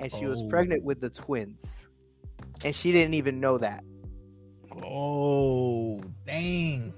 and 0.00 0.12
she 0.12 0.26
was 0.26 0.42
Oh. 0.42 0.48
pregnant 0.48 0.82
with 0.84 1.00
the 1.00 1.08
twins, 1.08 1.86
and 2.64 2.74
she 2.74 2.90
didn't 2.92 3.14
even 3.14 3.40
know 3.40 3.56
that. 3.58 3.84
Oh, 4.84 6.00
dang. 6.26 6.94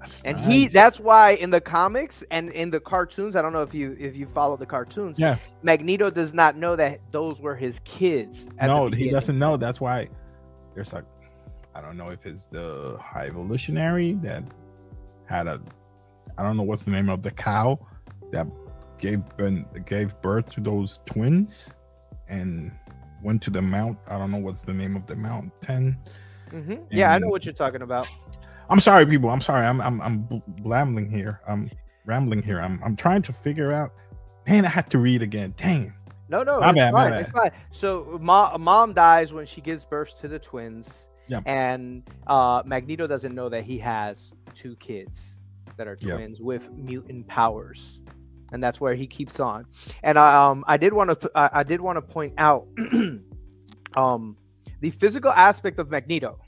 That's 0.00 0.22
And 0.24 0.38
he 0.38 0.68
that's 0.68 1.00
why 1.00 1.32
in 1.32 1.50
the 1.50 1.60
comics 1.60 2.22
and 2.30 2.50
in 2.50 2.70
the 2.70 2.80
cartoons, 2.80 3.36
I 3.36 3.42
don't 3.42 3.52
know 3.52 3.62
if 3.62 3.74
you 3.74 3.96
if 3.98 4.16
you 4.16 4.26
follow 4.26 4.56
the 4.56 4.66
cartoons, 4.66 5.18
Yeah. 5.18 5.36
Magneto 5.62 6.10
does 6.10 6.32
not 6.32 6.56
know 6.56 6.76
that 6.76 7.00
those 7.10 7.40
were 7.40 7.56
his 7.56 7.80
kids. 7.84 8.46
no, 8.60 8.88
he 8.88 9.10
doesn't 9.10 9.38
know. 9.38 9.56
That's 9.56 9.80
why 9.80 10.08
there's 10.74 10.92
like, 10.92 11.04
I 11.74 11.80
don't 11.80 11.96
know 11.96 12.10
if 12.10 12.24
it's 12.24 12.46
the 12.46 12.96
high 13.00 13.26
evolutionary 13.26 14.14
that 14.22 14.44
had 15.26 15.46
a, 15.46 15.60
I 16.38 16.42
don't 16.42 16.56
know 16.56 16.62
what's 16.62 16.82
the 16.84 16.90
name 16.90 17.08
of 17.08 17.22
the 17.22 17.32
cow 17.32 17.78
that 18.30 18.46
gave 18.98 19.22
gave 19.86 20.20
birth 20.22 20.52
to 20.54 20.60
those 20.60 21.00
twins, 21.06 21.70
and 22.28 22.72
went 23.22 23.42
to 23.42 23.50
the 23.50 23.62
mount. 23.62 23.98
I 24.06 24.18
don't 24.18 24.30
know 24.30 24.38
what's 24.38 24.62
the 24.62 24.74
name 24.74 24.96
of 24.96 25.06
the 25.06 25.16
mountain. 25.16 25.96
Mhm. 26.50 26.86
Yeah, 26.90 27.12
I 27.12 27.18
know 27.18 27.28
what 27.28 27.44
you're 27.44 27.54
talking 27.54 27.82
about. 27.82 28.08
I'm 28.70 28.80
sorry, 28.80 29.06
people. 29.06 29.30
I'm 29.30 29.40
sorry. 29.40 29.66
I'm 29.66 29.80
I'm 29.80 30.00
I'm 30.00 30.42
blambling 30.48 31.10
here. 31.10 31.40
I'm 31.48 31.70
rambling 32.04 32.42
here. 32.42 32.60
I'm 32.60 32.80
I'm 32.84 32.96
trying 32.96 33.22
to 33.22 33.32
figure 33.32 33.72
out. 33.72 33.92
Man, 34.46 34.64
I 34.64 34.68
had 34.68 34.90
to 34.90 34.98
read 34.98 35.22
again. 35.22 35.54
Dang. 35.56 35.92
No, 36.30 36.42
no, 36.42 36.60
My 36.60 36.70
it's 36.70 36.76
bad, 36.76 36.92
fine. 36.92 37.12
It's 37.14 37.30
fine. 37.30 37.50
So 37.70 38.18
mom, 38.20 38.60
mom 38.60 38.92
dies 38.92 39.32
when 39.32 39.46
she 39.46 39.60
gives 39.62 39.84
birth 39.86 40.18
to 40.20 40.28
the 40.28 40.38
twins. 40.38 41.08
Yeah. 41.26 41.40
And 41.46 42.02
uh, 42.26 42.62
Magneto 42.66 43.06
doesn't 43.06 43.34
know 43.34 43.48
that 43.48 43.62
he 43.64 43.78
has 43.78 44.32
two 44.54 44.76
kids 44.76 45.38
that 45.76 45.86
are 45.88 45.96
Yeah. 46.00 46.14
twins 46.14 46.40
with 46.40 46.70
mutant 46.72 47.26
powers, 47.28 48.02
and 48.52 48.62
that's 48.62 48.80
where 48.80 48.94
he 48.94 49.06
keeps 49.06 49.38
on. 49.40 49.64
And 50.02 50.18
um, 50.18 50.64
I 50.66 50.76
did 50.76 50.92
want 50.92 51.18
to 51.20 51.30
I, 51.34 51.60
I 51.60 51.62
did 51.62 51.80
want 51.80 51.96
to 51.96 52.02
point 52.02 52.34
out 52.38 52.66
um 53.96 54.36
the 54.80 54.90
physical 54.90 55.30
aspect 55.30 55.78
of 55.78 55.90
Magneto 55.90 56.38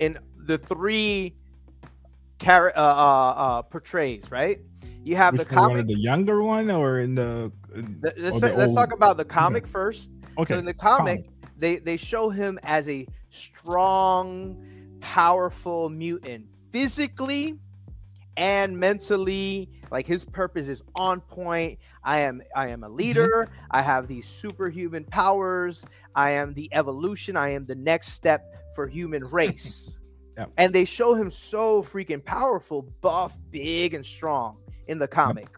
in 0.00 0.18
the 0.46 0.58
three 0.58 1.34
char- 2.40 2.72
uh, 2.76 2.80
uh, 2.80 3.30
uh, 3.36 3.62
portrays. 3.62 4.30
Right. 4.30 4.60
You 5.02 5.16
have 5.16 5.36
Which 5.36 5.48
the 5.48 5.54
one, 5.54 5.70
comic. 5.70 5.86
the 5.86 5.98
younger 5.98 6.42
one 6.42 6.70
or 6.70 7.00
in 7.00 7.14
the? 7.14 7.52
in- 7.74 8.00
Let- 8.02 8.18
Let's, 8.18 8.38
say- 8.40 8.50
the 8.50 8.56
let's 8.56 8.68
old- 8.68 8.76
talk 8.76 8.92
about 8.92 9.16
the 9.16 9.24
comic 9.24 9.66
first. 9.66 10.10
Okay. 10.38 10.54
So 10.54 10.58
in 10.58 10.64
the 10.64 10.74
comic, 10.74 11.26
they 11.58 11.76
they 11.76 11.96
show 11.96 12.28
him 12.30 12.58
as 12.62 12.88
a 12.88 13.06
strong, 13.30 14.56
powerful 15.00 15.88
mutant, 15.88 16.46
physically 16.70 17.58
and 18.36 18.78
mentally. 18.78 19.68
Like 19.90 20.06
his 20.06 20.24
purpose 20.24 20.66
is 20.66 20.82
on 20.96 21.20
point. 21.20 21.78
I 22.02 22.20
am 22.20 22.42
I 22.56 22.68
am 22.68 22.82
a 22.84 22.88
Mm-hmm. 22.88 22.96
leader. 22.96 23.48
I 23.70 23.82
have 23.82 24.08
these 24.08 24.26
superhuman 24.26 25.04
powers. 25.04 25.84
I 26.14 26.30
am 26.30 26.54
the 26.54 26.68
evolution. 26.72 27.36
I 27.36 27.50
am 27.50 27.64
the 27.66 27.74
next 27.74 28.08
step 28.12 28.44
for 28.74 28.86
human 28.86 29.22
race. 29.30 30.00
Yep. 30.36 30.50
And 30.56 30.72
they 30.74 30.84
show 30.84 31.14
him 31.14 31.30
so 31.30 31.82
freaking 31.82 32.24
powerful, 32.24 32.82
buff, 33.00 33.38
big, 33.50 33.94
and 33.94 34.04
strong 34.04 34.56
in 34.88 34.98
the 34.98 35.06
comic. 35.06 35.48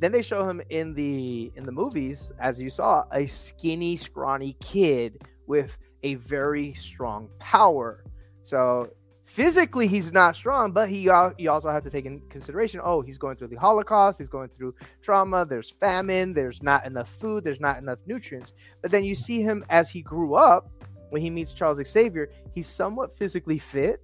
Then 0.00 0.12
they 0.12 0.20
show 0.22 0.46
him 0.48 0.60
in 0.68 0.92
the 0.94 1.50
in 1.56 1.64
the 1.64 1.72
movies, 1.72 2.30
as 2.40 2.60
you 2.60 2.68
saw, 2.68 3.04
a 3.12 3.26
skinny, 3.26 3.96
scrawny 3.96 4.54
kid 4.60 5.22
with 5.46 5.78
a 6.02 6.16
very 6.16 6.74
strong 6.74 7.30
power. 7.38 8.04
So 8.42 8.90
physically, 9.32 9.86
he's 9.86 10.12
not 10.12 10.36
strong, 10.36 10.72
but 10.72 10.88
he 10.90 10.98
you 10.98 11.50
also 11.50 11.70
have 11.70 11.82
to 11.84 11.90
take 11.90 12.04
in 12.04 12.20
consideration. 12.28 12.80
Oh, 12.84 13.00
he's 13.00 13.16
going 13.16 13.36
through 13.36 13.48
the 13.48 13.56
Holocaust. 13.56 14.18
He's 14.18 14.28
going 14.28 14.50
through 14.56 14.74
trauma. 15.00 15.46
There's 15.46 15.70
famine. 15.70 16.34
There's 16.34 16.62
not 16.62 16.84
enough 16.84 17.08
food. 17.08 17.42
There's 17.42 17.60
not 17.60 17.78
enough 17.78 17.98
nutrients. 18.06 18.52
But 18.82 18.90
then 18.90 19.04
you 19.04 19.14
see 19.14 19.40
him 19.40 19.64
as 19.70 19.88
he 19.88 20.02
grew 20.02 20.34
up. 20.34 20.70
When 21.10 21.22
he 21.22 21.30
meets 21.30 21.52
Charles 21.52 21.80
Xavier, 21.86 22.30
he's 22.54 22.66
somewhat 22.66 23.12
physically 23.12 23.58
fit 23.58 24.02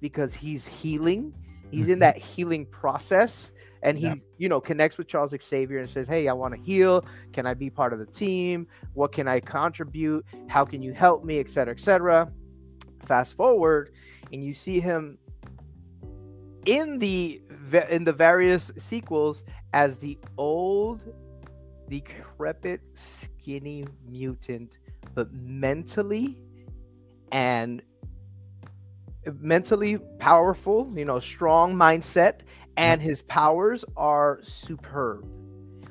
because 0.00 0.34
he's 0.34 0.66
healing. 0.66 1.32
He's 1.70 1.88
in 1.88 1.96
Mhm. 1.98 2.00
that 2.00 2.16
healing 2.18 2.66
process 2.66 3.52
and 3.82 3.98
he 3.98 4.06
Yeah. 4.06 4.14
you 4.38 4.48
know 4.48 4.60
connects 4.62 4.96
with 4.96 5.06
charles 5.08 5.34
xavier 5.42 5.78
and 5.78 5.86
says 5.88 6.08
hey 6.08 6.26
i 6.28 6.32
want 6.32 6.54
to 6.54 6.60
heal 6.60 7.04
can 7.34 7.44
i 7.46 7.52
be 7.52 7.68
part 7.68 7.92
of 7.92 7.98
the 7.98 8.06
team 8.06 8.66
what 8.94 9.12
can 9.12 9.28
i 9.28 9.40
contribute 9.40 10.24
how 10.46 10.64
can 10.64 10.80
you 10.80 10.94
help 10.94 11.22
me 11.22 11.38
etc 11.38 11.72
etc 11.74 12.32
fast 13.04 13.36
forward 13.36 13.90
and 14.32 14.44
you 14.44 14.52
see 14.52 14.80
him 14.80 15.18
in 16.66 16.98
the 16.98 17.40
in 17.90 18.04
the 18.04 18.12
various 18.12 18.72
sequels 18.76 19.42
as 19.72 19.98
the 19.98 20.18
old 20.36 21.12
decrepit 21.88 22.80
skinny 22.94 23.84
mutant 24.08 24.78
but 25.14 25.32
mentally 25.32 26.40
and 27.32 27.82
mentally 29.40 29.98
powerful 30.18 30.90
you 30.96 31.04
know 31.04 31.18
strong 31.18 31.74
mindset 31.74 32.40
and 32.76 33.00
mm-hmm. 33.00 33.08
his 33.08 33.22
powers 33.22 33.84
are 33.96 34.40
superb 34.42 35.26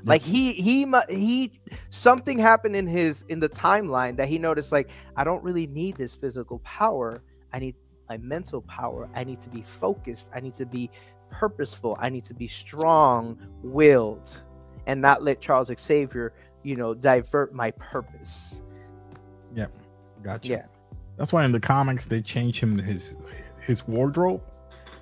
like 0.05 0.21
he 0.21 0.53
he 0.53 0.87
he 1.09 1.51
something 1.89 2.39
happened 2.39 2.75
in 2.75 2.87
his 2.87 3.23
in 3.29 3.39
the 3.39 3.49
timeline 3.49 4.17
that 4.17 4.27
he 4.27 4.39
noticed 4.39 4.71
like 4.71 4.89
i 5.17 5.23
don't 5.23 5.43
really 5.43 5.67
need 5.67 5.95
this 5.97 6.15
physical 6.15 6.59
power 6.59 7.21
i 7.53 7.59
need 7.59 7.75
my 8.09 8.17
mental 8.17 8.61
power 8.63 9.09
i 9.15 9.23
need 9.23 9.39
to 9.41 9.49
be 9.49 9.61
focused 9.61 10.29
i 10.35 10.39
need 10.39 10.53
to 10.53 10.65
be 10.65 10.89
purposeful 11.31 11.97
i 11.99 12.09
need 12.09 12.25
to 12.25 12.33
be 12.33 12.47
strong 12.47 13.37
willed 13.63 14.29
and 14.87 15.01
not 15.01 15.23
let 15.23 15.41
charles 15.41 15.71
xavier 15.79 16.33
you 16.63 16.75
know 16.75 16.93
divert 16.93 17.53
my 17.53 17.71
purpose 17.71 18.61
Yeah. 19.55 19.67
Gotcha. 20.23 20.49
Yeah. 20.49 20.65
That's 21.17 21.33
why 21.33 21.45
in 21.45 21.51
the 21.51 21.59
comics 21.59 22.05
they 22.05 22.21
change 22.21 22.59
him 22.59 22.77
his 22.77 23.15
his 23.65 23.87
wardrobe. 23.87 24.41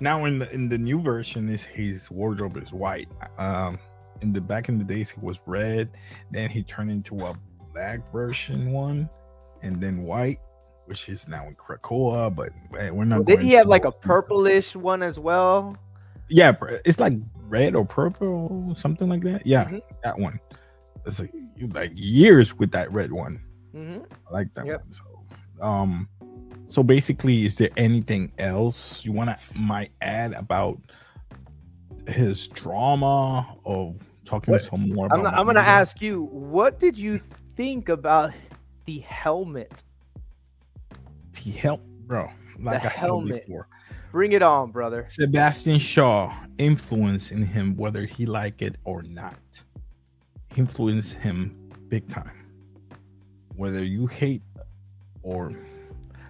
Now 0.00 0.24
in 0.26 0.38
the 0.40 0.52
in 0.52 0.68
the 0.68 0.78
new 0.78 1.00
version 1.00 1.48
is 1.48 1.62
his 1.62 2.10
wardrobe 2.10 2.56
is 2.58 2.72
white. 2.72 3.08
Um 3.38 3.78
in 4.22 4.32
the 4.32 4.40
back 4.40 4.68
in 4.68 4.78
the 4.78 4.84
days 4.84 5.10
he 5.10 5.20
was 5.20 5.40
red, 5.46 5.90
then 6.30 6.48
he 6.48 6.62
turned 6.62 6.90
into 6.90 7.18
a 7.26 7.34
black 7.74 8.10
version 8.12 8.72
one 8.72 9.08
and 9.62 9.80
then 9.80 10.02
white. 10.02 10.38
which 10.86 11.08
is 11.08 11.28
now 11.28 11.46
in 11.46 11.54
Krakoa, 11.54 12.34
but 12.34 12.50
hey, 12.76 12.90
we're 12.90 13.04
not. 13.04 13.20
Well, 13.20 13.36
did 13.36 13.40
he 13.40 13.52
have 13.52 13.68
like 13.68 13.84
a 13.84 13.92
purplish 13.92 14.74
one 14.74 15.00
as 15.02 15.16
well? 15.18 15.76
Yeah, 16.28 16.52
it's 16.84 16.98
like 16.98 17.14
red 17.48 17.76
or 17.76 17.86
purple, 17.86 18.66
or 18.70 18.76
something 18.76 19.08
like 19.08 19.22
that. 19.22 19.46
Yeah, 19.46 19.64
Mhm. 19.66 19.80
that 20.02 20.18
one. 20.18 20.40
It's 21.06 21.20
like 21.20 21.32
like 21.72 21.92
years 21.94 22.58
with 22.58 22.72
that 22.72 22.92
red 22.92 23.12
one. 23.12 23.40
hmm 23.72 23.98
I 24.28 24.32
like 24.32 24.52
that 24.54 24.66
Yep. 24.66 24.80
one. 24.82 24.92
So, 24.92 25.64
um, 25.64 26.08
so 26.66 26.82
basically, 26.82 27.44
is 27.44 27.56
there 27.56 27.70
anything 27.76 28.32
else 28.36 29.04
you 29.04 29.12
want 29.12 29.30
to 29.30 29.38
might 29.58 29.92
add 30.00 30.32
about 30.34 30.78
his 32.08 32.48
drama 32.48 33.46
or 33.62 33.94
talking 34.32 34.52
What- 34.52 34.64
some 34.64 34.88
more? 34.88 35.06
About 35.06 35.26
I'm, 35.26 35.34
I'm 35.40 35.46
gonna 35.46 35.60
ask 35.60 36.00
you, 36.00 36.24
what 36.24 36.80
did 36.80 36.96
you 36.96 37.20
think 37.56 37.88
about 37.88 38.32
the 38.86 38.98
helmet? 39.00 39.82
The 41.44 41.50
helmet, 41.50 42.06
bro. 42.06 42.30
Like 42.58 42.80
I 42.84 42.88
said 42.90 42.92
helmet. 42.92 43.46
before, 43.46 43.68
Bring 44.10 44.32
it 44.32 44.42
on, 44.42 44.70
brother. 44.70 45.04
Sebastian 45.08 45.78
Shaw 45.78 46.32
influence 46.58 47.30
in 47.30 47.42
him, 47.42 47.76
whether 47.76 48.04
he 48.04 48.26
like 48.26 48.60
it 48.62 48.76
or 48.84 49.02
not. 49.02 49.38
Influence 50.56 51.12
him 51.12 51.70
big 51.88 52.08
time. 52.08 52.46
Whether 53.56 53.84
you 53.84 54.06
hate 54.06 54.42
or 55.22 55.52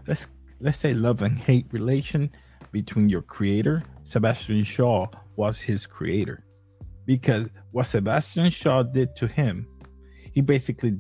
let's 0.07 0.27
let's 0.61 0.79
say 0.79 0.95
love 0.95 1.23
and 1.23 1.39
hate 1.39 1.67
relation 1.73 2.31
between 2.73 3.09
your 3.09 3.23
creator, 3.23 3.83
Sebastian 4.05 4.65
Shaw 4.65 5.07
was 5.37 5.61
his 5.61 5.87
creator. 5.87 6.45
Because 7.05 7.49
what 7.73 7.87
Sebastian 7.87 8.51
Shaw 8.51 8.83
did 8.83 9.17
to 9.17 9.27
him, 9.27 9.67
he 10.33 10.41
basically 10.41 10.99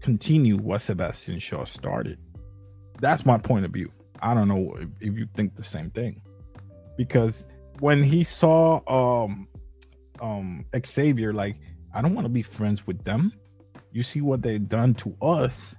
continued 0.00 0.60
what 0.60 0.82
Sebastian 0.82 1.38
Shaw 1.38 1.64
started. 1.64 2.18
That's 3.00 3.26
my 3.26 3.38
point 3.38 3.64
of 3.64 3.72
view. 3.72 3.92
I 4.20 4.34
don't 4.34 4.48
know 4.48 4.74
if, 4.78 4.88
if 5.00 5.18
you 5.18 5.28
think 5.34 5.56
the 5.56 5.64
same 5.64 5.90
thing. 5.90 6.22
Because 6.96 7.44
when 7.80 8.02
he 8.02 8.24
saw 8.24 8.80
um 8.88 9.48
um 10.20 10.64
Xavier, 10.84 11.32
like, 11.32 11.56
I 11.94 12.00
don't 12.00 12.14
want 12.14 12.24
to 12.24 12.30
be 12.30 12.42
friends 12.42 12.86
with 12.86 13.04
them. 13.04 13.32
You 13.92 14.02
see 14.02 14.20
what 14.20 14.42
they've 14.42 14.66
done 14.68 14.94
to 14.94 15.16
us. 15.20 15.74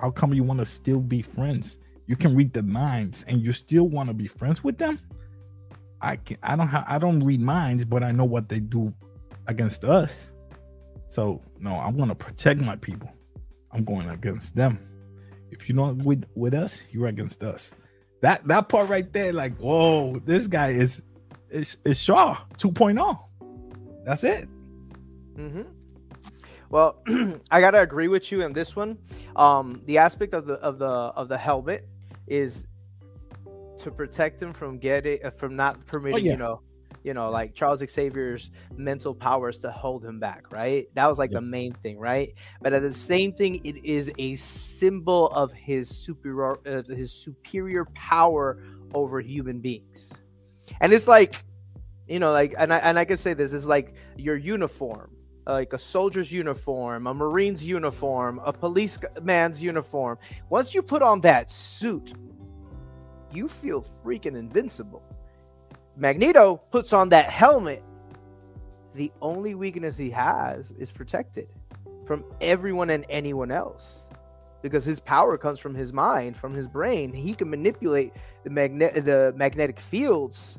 How 0.00 0.10
come 0.10 0.34
you 0.34 0.44
want 0.44 0.60
to 0.60 0.66
still 0.66 1.00
be 1.00 1.22
friends? 1.22 1.78
You 2.06 2.16
can 2.16 2.34
read 2.34 2.52
the 2.52 2.62
minds 2.62 3.24
and 3.28 3.40
you 3.40 3.52
still 3.52 3.88
want 3.88 4.08
to 4.08 4.14
be 4.14 4.26
friends 4.26 4.62
with 4.64 4.76
them? 4.76 4.98
I 6.02 6.16
can 6.16 6.36
I 6.42 6.56
don't 6.56 6.68
have 6.68 6.84
I 6.88 6.98
don't 6.98 7.20
read 7.20 7.40
minds, 7.40 7.84
but 7.84 8.02
I 8.02 8.12
know 8.12 8.24
what 8.24 8.48
they 8.48 8.60
do 8.60 8.92
against 9.46 9.84
us. 9.84 10.26
So 11.08 11.40
no, 11.58 11.74
I'm 11.74 11.96
gonna 11.96 12.14
protect 12.14 12.60
my 12.60 12.76
people. 12.76 13.10
I'm 13.70 13.84
going 13.84 14.08
against 14.08 14.56
them. 14.56 14.78
If 15.50 15.68
you're 15.68 15.76
not 15.76 15.96
with 15.96 16.24
with 16.34 16.54
us, 16.54 16.82
you're 16.90 17.06
against 17.08 17.42
us. 17.42 17.72
That 18.20 18.46
that 18.48 18.68
part 18.68 18.88
right 18.88 19.10
there, 19.12 19.32
like, 19.32 19.56
whoa, 19.58 20.18
this 20.24 20.46
guy 20.46 20.70
is 20.70 21.02
is 21.50 21.76
is 21.84 22.00
Shaw 22.00 22.36
2.0. 22.58 23.18
That's 24.04 24.24
it. 24.24 24.48
hmm 25.36 25.62
Well, 26.70 27.02
I 27.50 27.60
gotta 27.60 27.80
agree 27.80 28.08
with 28.08 28.32
you 28.32 28.42
in 28.42 28.52
this 28.52 28.74
one. 28.74 28.98
Um, 29.36 29.82
the 29.86 29.98
aspect 29.98 30.34
of 30.34 30.46
the 30.46 30.54
of 30.54 30.78
the 30.78 30.86
of 30.86 31.28
the 31.28 31.38
helmet 31.38 31.88
is 32.26 32.66
to 33.82 33.90
protect 33.90 34.40
him 34.40 34.52
from 34.52 34.78
getting 34.78 35.24
uh, 35.24 35.30
from 35.30 35.56
not 35.56 35.84
permitting 35.86 36.24
yeah. 36.24 36.32
you 36.32 36.38
know 36.38 36.60
you 37.02 37.14
know 37.14 37.30
like 37.30 37.54
Charles 37.54 37.80
Xavier's 37.80 38.50
mental 38.76 39.14
powers 39.14 39.58
to 39.58 39.70
hold 39.70 40.04
him 40.04 40.20
back. 40.20 40.50
Right, 40.50 40.86
that 40.94 41.06
was 41.06 41.18
like 41.18 41.30
Yeah. 41.30 41.40
the 41.40 41.46
main 41.46 41.72
thing. 41.72 41.98
Right, 41.98 42.32
but 42.60 42.72
at 42.72 42.82
the 42.82 42.92
same 42.92 43.32
thing, 43.32 43.60
it 43.64 43.84
is 43.84 44.10
a 44.18 44.34
symbol 44.36 45.28
of 45.28 45.52
his 45.52 45.88
superior 45.88 46.58
of 46.64 46.86
his 46.86 47.12
superior 47.12 47.86
power 47.94 48.62
over 48.94 49.20
human 49.20 49.60
beings, 49.60 50.12
and 50.80 50.92
it's 50.92 51.08
like 51.08 51.42
you 52.06 52.18
know 52.18 52.32
like 52.32 52.54
and 52.58 52.72
I 52.72 52.78
and 52.78 52.98
I 52.98 53.04
can 53.04 53.16
say 53.16 53.34
this 53.34 53.52
is 53.52 53.66
like 53.66 53.94
your 54.16 54.36
uniform 54.36 55.10
like 55.46 55.72
a 55.72 55.78
soldier's 55.78 56.30
uniform, 56.30 57.06
a 57.06 57.14
marine's 57.14 57.64
uniform, 57.64 58.40
a 58.44 58.52
policeman's 58.52 59.62
uniform. 59.62 60.18
Once 60.50 60.74
you 60.74 60.82
put 60.82 61.02
on 61.02 61.20
that 61.22 61.50
suit, 61.50 62.12
you 63.34 63.48
feel 63.48 63.84
freaking 64.04 64.36
invincible. 64.36 65.02
Magneto 65.96 66.56
puts 66.70 66.92
on 66.92 67.08
that 67.10 67.30
helmet. 67.30 67.82
The 68.94 69.12
only 69.20 69.54
weakness 69.54 69.96
he 69.96 70.10
has 70.10 70.70
is 70.72 70.92
protected 70.92 71.48
from 72.06 72.24
everyone 72.40 72.90
and 72.90 73.06
anyone 73.08 73.50
else 73.50 74.08
because 74.62 74.84
his 74.84 75.00
power 75.00 75.36
comes 75.36 75.58
from 75.58 75.74
his 75.74 75.92
mind, 75.92 76.36
from 76.36 76.54
his 76.54 76.68
brain. 76.68 77.12
He 77.12 77.34
can 77.34 77.50
manipulate 77.50 78.12
the 78.44 78.50
magnet 78.50 79.04
the 79.04 79.32
magnetic 79.36 79.80
fields. 79.80 80.58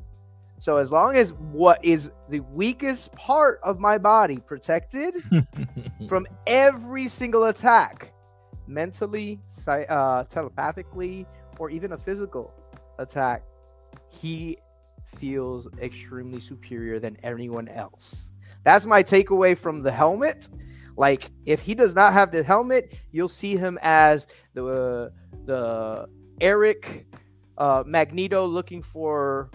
So 0.58 0.76
as 0.76 0.92
long 0.92 1.16
as 1.16 1.32
what 1.32 1.84
is 1.84 2.10
the 2.28 2.40
weakest 2.40 3.12
part 3.14 3.60
of 3.62 3.80
my 3.80 3.98
body 3.98 4.38
protected 4.38 5.14
from 6.08 6.26
every 6.46 7.08
single 7.08 7.44
attack, 7.44 8.12
mentally, 8.66 9.40
uh, 9.66 10.24
telepathically, 10.24 11.26
or 11.58 11.70
even 11.70 11.92
a 11.92 11.98
physical 11.98 12.52
attack, 12.98 13.42
he 14.08 14.58
feels 15.18 15.68
extremely 15.80 16.40
superior 16.40 16.98
than 16.98 17.16
anyone 17.22 17.68
else. 17.68 18.30
That's 18.64 18.86
my 18.86 19.02
takeaway 19.02 19.56
from 19.56 19.82
the 19.82 19.92
helmet. 19.92 20.48
Like, 20.96 21.30
if 21.44 21.60
he 21.60 21.74
does 21.74 21.94
not 21.94 22.12
have 22.12 22.30
the 22.30 22.42
helmet, 22.42 22.94
you'll 23.12 23.28
see 23.28 23.56
him 23.56 23.78
as 23.82 24.26
the 24.54 25.12
the 25.44 26.08
Erik 26.40 27.06
uh, 27.58 27.82
Magneto 27.86 28.46
looking 28.46 28.82
for 28.82 29.50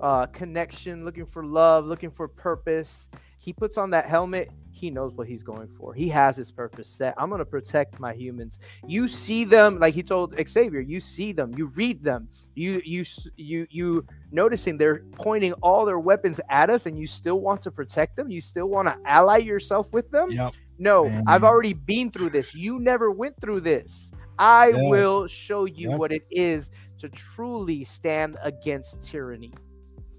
uh, 0.00 0.26
connection, 0.26 1.04
looking 1.04 1.26
for 1.26 1.44
love, 1.44 1.86
looking 1.86 2.10
for 2.10 2.28
purpose. 2.28 3.08
He 3.40 3.52
puts 3.52 3.76
on 3.76 3.90
that 3.90 4.06
helmet. 4.06 4.50
He 4.74 4.90
knows 4.90 5.14
what 5.14 5.28
he's 5.28 5.42
going 5.42 5.68
for. 5.78 5.94
He 5.94 6.08
has 6.08 6.36
his 6.36 6.50
purpose 6.50 6.88
set. 6.88 7.14
I'm 7.16 7.28
going 7.28 7.38
to 7.38 7.44
protect 7.44 8.00
my 8.00 8.12
humans. 8.12 8.58
You 8.86 9.06
see 9.08 9.44
them, 9.44 9.78
like 9.78 9.94
he 9.94 10.02
told 10.02 10.34
Xavier. 10.48 10.80
You 10.80 11.00
see 11.00 11.32
them. 11.32 11.54
You 11.56 11.66
read 11.66 12.02
them. 12.02 12.28
You 12.54 12.82
you 12.84 13.04
you 13.36 13.66
you 13.70 14.06
noticing 14.32 14.76
they're 14.76 15.02
pointing 15.12 15.52
all 15.62 15.84
their 15.84 15.98
weapons 16.00 16.40
at 16.50 16.70
us, 16.70 16.86
and 16.86 16.98
you 16.98 17.06
still 17.06 17.40
want 17.40 17.62
to 17.62 17.70
protect 17.70 18.16
them. 18.16 18.30
You 18.30 18.40
still 18.40 18.66
want 18.66 18.88
to 18.88 18.96
ally 19.04 19.38
yourself 19.38 19.92
with 19.92 20.10
them. 20.10 20.30
yep. 20.30 20.52
No, 20.76 21.08
I've 21.28 21.44
already 21.44 21.72
been 21.72 22.10
through 22.10 22.30
this. 22.30 22.52
You 22.52 22.80
never 22.80 23.12
went 23.12 23.40
through 23.40 23.60
this. 23.60 24.10
I 24.40 24.70
Yeah. 24.70 24.88
will 24.90 25.28
show 25.28 25.66
you 25.66 25.90
Yep. 25.90 25.98
what 26.00 26.10
it 26.12 26.22
is 26.32 26.68
to 26.98 27.08
truly 27.10 27.84
stand 27.84 28.36
against 28.42 29.00
tyranny. 29.00 29.52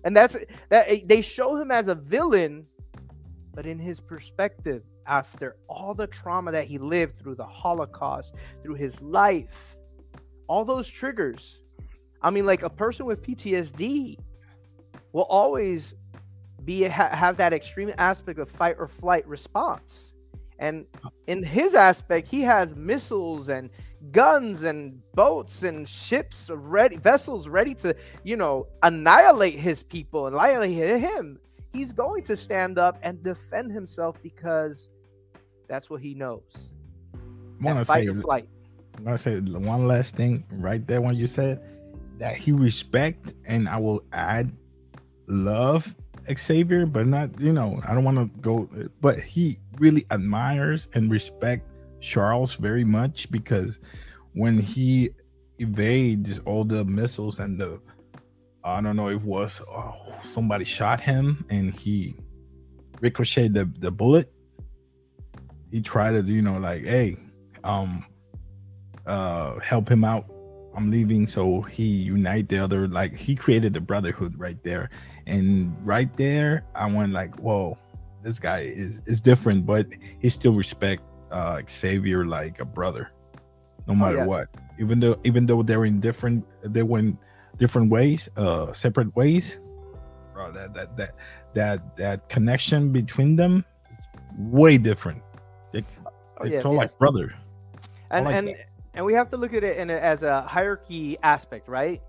And 0.06 0.16
that's 0.16 0.38
that 0.70 0.90
eh, 0.90 1.02
they 1.06 1.20
show 1.22 1.58
him 1.58 1.72
as 1.72 1.90
a 1.90 1.96
villain, 1.96 2.68
but 3.56 3.66
in 3.66 3.80
his 3.80 4.02
perspective, 4.02 4.84
after 5.08 5.56
all 5.68 5.94
the 5.94 6.08
trauma 6.08 6.52
that 6.52 6.68
he 6.68 6.78
lived 6.78 7.18
through 7.18 7.36
the 7.36 7.46
Holocaust, 7.46 8.36
through 8.62 8.76
his 8.76 9.02
life, 9.02 9.78
all 10.48 10.66
those 10.66 10.90
triggers. 10.90 11.62
I 12.22 12.30
mean, 12.30 12.46
like 12.46 12.64
a 12.64 12.70
person 12.70 13.06
with 13.06 13.22
PTSD 13.22 14.20
will 15.14 15.24
always 15.24 15.96
be 16.66 16.84
ha- 16.84 17.16
have 17.16 17.38
that 17.38 17.54
extreme 17.54 17.94
aspect 17.98 18.40
of 18.40 18.50
fight 18.50 18.76
or 18.78 18.88
flight 18.88 19.28
response. 19.28 20.12
And 20.58 20.86
in 21.28 21.44
his 21.44 21.76
aspect, 21.76 22.28
he 22.28 22.42
has 22.42 22.76
missiles 22.76 23.50
and 23.50 23.70
guns 24.12 24.64
and 24.64 25.02
boats 25.14 25.64
and 25.64 25.88
ships 25.88 26.50
ready, 26.54 26.96
vessels 26.96 27.48
ready 27.48 27.74
to, 27.76 27.96
you 28.24 28.38
know, 28.38 28.68
annihilate 28.82 29.56
his 29.56 29.84
people, 29.84 30.28
and 30.28 30.36
annihilate 30.36 31.02
him. 31.02 31.40
He's 31.76 31.92
going 31.92 32.24
to 32.24 32.36
stand 32.36 32.78
up 32.78 32.98
and 33.04 33.22
defend 33.22 33.72
himself 33.72 34.16
because 34.24 34.90
that's 35.68 35.90
what 35.90 36.02
he 36.02 36.14
knows. 36.14 36.72
I 37.14 37.66
want 37.66 37.80
to 37.80 37.86
say 37.86 38.08
flight. 38.08 38.48
I'm 38.98 39.04
gonna 39.04 39.18
say 39.18 39.40
one 39.40 39.88
last 39.88 40.16
thing 40.16 40.46
right 40.52 40.86
there 40.88 41.02
when 41.02 41.16
you 41.16 41.28
said 41.28 41.62
that 42.18 42.38
he 42.38 42.54
respect 42.54 43.34
and 43.46 43.68
I 43.68 43.78
will 43.78 44.04
add 44.14 44.52
love 45.28 45.94
Xavier, 46.34 46.86
but 46.86 47.08
not 47.08 47.38
you 47.40 47.52
know 47.52 47.82
I 47.86 47.94
don't 47.94 48.04
want 48.04 48.18
to 48.18 48.42
go, 48.42 48.70
but 49.02 49.20
he 49.20 49.60
really 49.80 50.06
admires 50.12 50.88
and 50.94 51.12
respect 51.12 51.68
Charles 52.00 52.54
very 52.54 52.86
much 52.86 53.30
because 53.32 53.80
when 54.34 54.60
he 54.60 55.10
evades 55.60 56.40
all 56.40 56.64
the 56.64 56.86
missiles 56.86 57.40
and 57.40 57.60
the 57.60 57.80
I 58.66 58.82
don't 58.82 58.96
know 58.96 59.10
if 59.10 59.22
it 59.22 59.28
was 59.28 59.62
oh, 59.70 59.96
somebody 60.24 60.66
shot 60.66 61.00
him 61.00 61.46
and 61.50 61.74
he 61.74 62.16
ricocheted 63.00 63.54
the, 63.54 63.72
the 63.80 63.92
bullet. 63.92 64.32
He 65.72 65.82
tried 65.82 66.12
to 66.14 66.22
you 66.24 66.42
know 66.42 66.58
like 66.58 66.84
hey 66.84 67.18
um 67.64 68.06
uh 69.06 69.60
help 69.60 69.90
him 69.90 70.04
out 70.04 70.26
i'm 70.76 70.90
leaving 70.90 71.28
so 71.28 71.62
he 71.62 71.84
unite 71.84 72.48
the 72.50 72.58
other 72.58 72.88
like 72.88 73.14
he 73.14 73.36
created 73.36 73.74
the 73.74 73.82
brotherhood 73.82 74.34
right 74.38 74.64
there 74.64 74.90
and 75.28 75.76
right 75.86 76.16
there 76.18 76.64
i 76.76 76.86
went 76.86 77.12
like 77.12 77.36
whoa 77.40 77.78
this 78.24 78.40
guy 78.40 78.60
is 78.60 79.02
is 79.06 79.20
different 79.20 79.66
but 79.66 79.88
he 80.20 80.30
still 80.30 80.54
respect 80.54 81.04
uh 81.32 81.62
xavier 81.68 82.26
like 82.26 82.60
a 82.60 82.66
brother 82.66 83.12
no 83.88 83.94
oh, 83.94 83.96
matter 83.96 84.18
oh, 84.18 84.22
yeah. 84.22 84.26
what. 84.26 84.48
Even 84.80 85.00
though 85.00 85.20
even 85.24 85.46
though 85.46 85.62
they're 85.62 85.86
in 85.86 86.00
different 86.00 86.46
they 86.64 86.84
went 86.84 87.18
different 87.58 87.92
ways, 87.92 88.30
uh 88.38 88.74
separate 88.74 89.16
ways. 89.16 89.60
Bro, 90.34 90.52
that 90.52 90.74
that 90.74 90.98
that 90.98 91.16
that 91.54 91.98
that 91.98 92.30
connection 92.30 92.92
between 92.92 93.36
them 93.36 93.64
is 93.98 94.08
way 94.38 94.78
different. 94.78 95.22
They, 95.72 95.84
oh, 96.40 96.46
yes, 96.46 96.64
yes. 96.64 96.66
like 96.66 96.98
brother. 96.98 97.34
And 98.12 98.26
like 98.26 98.36
and 98.36 98.48
that. 98.50 98.70
and 98.94 99.06
we 99.06 99.14
have 99.14 99.30
to 99.30 99.38
look 99.38 99.54
at 99.54 99.64
it 99.64 99.78
in 99.78 99.90
a, 99.90 99.96
as 99.96 100.24
a 100.24 100.42
hierarchy 100.42 101.18
aspect, 101.24 101.68
right? 101.68 102.02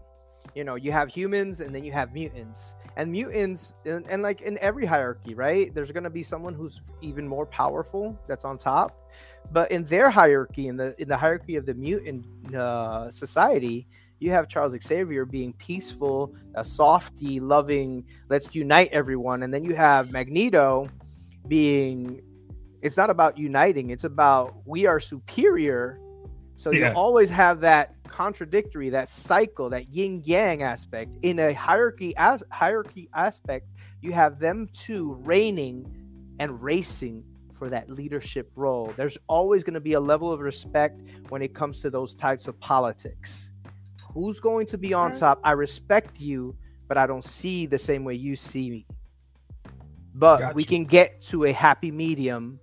You 0.55 0.64
know, 0.64 0.74
you 0.74 0.92
have 0.92 1.09
humans 1.09 1.61
and 1.61 1.74
then 1.74 1.84
you 1.84 1.92
have 1.92 2.12
mutants 2.12 2.74
and 2.97 3.12
mutants 3.12 3.74
and, 3.84 4.07
and, 4.09 4.22
like 4.22 4.40
in 4.40 4.59
every 4.59 4.86
hierarchy 4.86 5.34
right 5.34 5.74
there's 5.74 5.92
going 5.92 6.05
to 6.05 6.11
be 6.11 6.22
someone 6.22 6.55
who's 6.55 6.80
even 7.03 7.28
more 7.28 7.47
powerful 7.47 8.18
that's 8.26 8.44
on 8.44 8.59
top 8.59 9.12
but 9.53 9.70
in 9.70 9.84
their 9.84 10.11
hierarchy 10.11 10.68
in 10.68 10.76
the 10.76 10.94
in 11.01 11.09
the 11.09 11.16
hierarchy 11.16 11.57
of 11.57 11.66
the 11.66 11.74
mutant 11.74 12.26
uh, 12.55 13.11
society 13.11 13.86
you 14.19 14.31
have 14.31 14.49
charles 14.49 14.77
xavier 14.83 15.25
being 15.25 15.53
peaceful 15.55 16.35
a 16.55 16.64
softy 16.64 17.41
loving 17.41 18.05
let's 18.29 18.55
unite 18.55 18.89
everyone 18.93 19.43
and 19.43 19.53
then 19.53 19.64
you 19.64 19.75
have 19.75 20.11
magneto 20.11 20.89
being 21.49 22.21
it's 22.83 22.97
not 22.97 23.11
about 23.11 23.39
uniting 23.39 23.91
it's 23.91 24.05
about 24.05 24.55
we 24.64 24.87
are 24.87 25.01
superior 25.01 25.99
so 26.57 26.73
yeah. 26.73 26.91
you 26.91 26.97
always 26.97 27.29
have 27.31 27.61
that 27.61 27.95
contradictory, 28.05 28.89
that 28.91 29.09
cycle, 29.11 29.69
that 29.71 29.93
yin 29.93 30.23
yang 30.25 30.62
aspect. 30.62 31.12
In 31.23 31.39
a 31.39 31.53
hierarchy 31.53 32.14
as 32.17 32.43
hierarchy 32.51 33.09
aspect, 33.14 33.69
you 34.01 34.12
have 34.12 34.39
them 34.39 34.69
two 34.73 35.14
reigning 35.23 35.87
and 36.39 36.62
racing 36.62 37.25
for 37.53 37.69
that 37.71 37.91
leadership 37.91 38.51
role. 38.55 38.93
There's 38.97 39.19
always 39.29 39.64
going 39.64 39.75
to 39.75 39.81
be 39.81 39.95
a 39.95 40.01
level 40.01 40.33
of 40.33 40.41
respect 40.41 41.03
when 41.29 41.43
it 41.43 41.55
comes 41.55 41.81
to 41.81 41.91
those 41.91 42.14
types 42.14 42.49
of 42.49 42.59
politics. 42.61 43.51
Who's 44.17 44.41
going 44.41 44.64
to 44.69 44.79
be 44.79 44.95
on 44.95 45.14
top? 45.14 45.41
I 45.45 45.51
respect 45.51 46.23
you, 46.23 46.57
but 46.89 46.97
I 46.97 47.07
don't 47.07 47.23
see 47.23 47.67
the 47.67 47.77
same 47.77 48.03
way 48.03 48.14
you 48.14 48.35
see 48.35 48.71
me. 48.71 48.87
But 50.14 50.39
gotcha. 50.39 50.55
we 50.55 50.64
can 50.64 50.87
get 50.87 51.21
to 51.27 51.45
a 51.45 51.53
happy 51.53 51.91
medium 51.91 52.59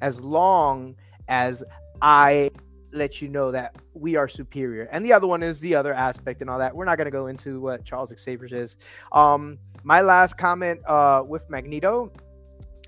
as 0.00 0.20
long 0.20 0.96
as 1.28 1.62
I 2.02 2.50
let 2.90 3.22
you 3.22 3.28
know 3.28 3.52
that 3.52 3.76
we 3.94 4.16
are 4.16 4.26
superior. 4.26 4.88
And 4.90 5.04
the 5.04 5.12
other 5.12 5.28
one 5.28 5.44
is 5.44 5.60
the 5.60 5.76
other 5.76 5.94
aspect 5.94 6.40
and 6.40 6.50
all 6.50 6.58
that. 6.58 6.74
We're 6.74 6.86
not 6.86 6.96
going 6.96 7.04
to 7.04 7.12
go 7.12 7.28
into 7.28 7.60
what 7.60 7.84
Charles 7.84 8.12
Xavier 8.18 8.48
is. 8.50 8.74
Um, 9.12 9.58
my 9.84 10.00
last 10.00 10.36
comment 10.36 10.80
uh, 10.88 11.22
with 11.24 11.48
Magneto 11.48 12.10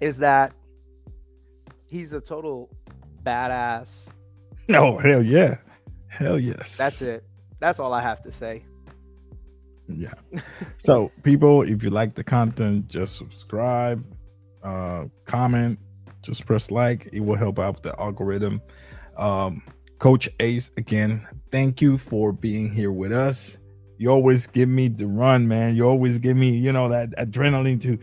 is 0.00 0.18
that 0.18 0.52
he's 1.86 2.14
a 2.14 2.20
total 2.20 2.68
badass. 3.22 4.08
Oh, 4.70 4.98
hell 4.98 5.22
yeah. 5.22 5.58
Hell 6.08 6.40
yes. 6.40 6.76
That's 6.76 7.00
it. 7.00 7.27
That's 7.60 7.80
all 7.80 7.92
I 7.92 8.00
have 8.00 8.22
to 8.22 8.32
say. 8.32 8.64
Yeah. 9.88 10.14
so, 10.76 11.10
people, 11.22 11.62
if 11.62 11.82
you 11.82 11.90
like 11.90 12.14
the 12.14 12.24
content, 12.24 12.88
just 12.88 13.16
subscribe, 13.16 14.04
uh, 14.62 15.06
comment, 15.24 15.78
just 16.22 16.46
press 16.46 16.70
like. 16.70 17.08
It 17.12 17.20
will 17.20 17.36
help 17.36 17.58
out 17.58 17.82
the 17.82 17.98
algorithm. 17.98 18.60
Um, 19.16 19.62
Coach 19.98 20.28
Ace, 20.40 20.70
again, 20.76 21.26
thank 21.50 21.82
you 21.82 21.98
for 21.98 22.32
being 22.32 22.72
here 22.72 22.92
with 22.92 23.12
us. 23.12 23.58
You 23.96 24.10
always 24.10 24.46
give 24.46 24.68
me 24.68 24.86
the 24.86 25.06
run, 25.08 25.48
man. 25.48 25.74
You 25.74 25.88
always 25.88 26.20
give 26.20 26.36
me, 26.36 26.50
you 26.50 26.72
know, 26.72 26.88
that 26.88 27.10
adrenaline 27.16 27.80
to 27.82 27.98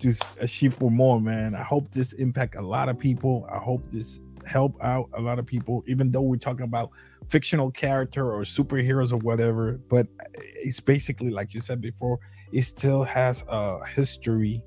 to 0.00 0.14
achieve 0.38 0.74
for 0.74 0.90
more, 0.90 1.20
man. 1.20 1.54
I 1.54 1.62
hope 1.62 1.90
this 1.90 2.12
impact 2.12 2.54
a 2.54 2.62
lot 2.62 2.88
of 2.88 2.98
people. 2.98 3.48
I 3.50 3.58
hope 3.58 3.82
this 3.90 4.20
help 4.46 4.76
out 4.82 5.08
a 5.14 5.20
lot 5.20 5.38
of 5.38 5.46
people, 5.46 5.82
even 5.86 6.10
though 6.10 6.20
we're 6.20 6.36
talking 6.36 6.64
about 6.64 6.90
fictional 7.28 7.70
character 7.70 8.32
or 8.32 8.42
superheroes 8.42 9.12
or 9.12 9.18
whatever. 9.18 9.80
But 9.88 10.08
it's 10.34 10.80
basically 10.80 11.30
like 11.30 11.54
you 11.54 11.60
said 11.60 11.80
before, 11.80 12.18
it 12.52 12.62
still 12.62 13.04
has 13.04 13.44
a 13.48 13.84
history 13.86 14.62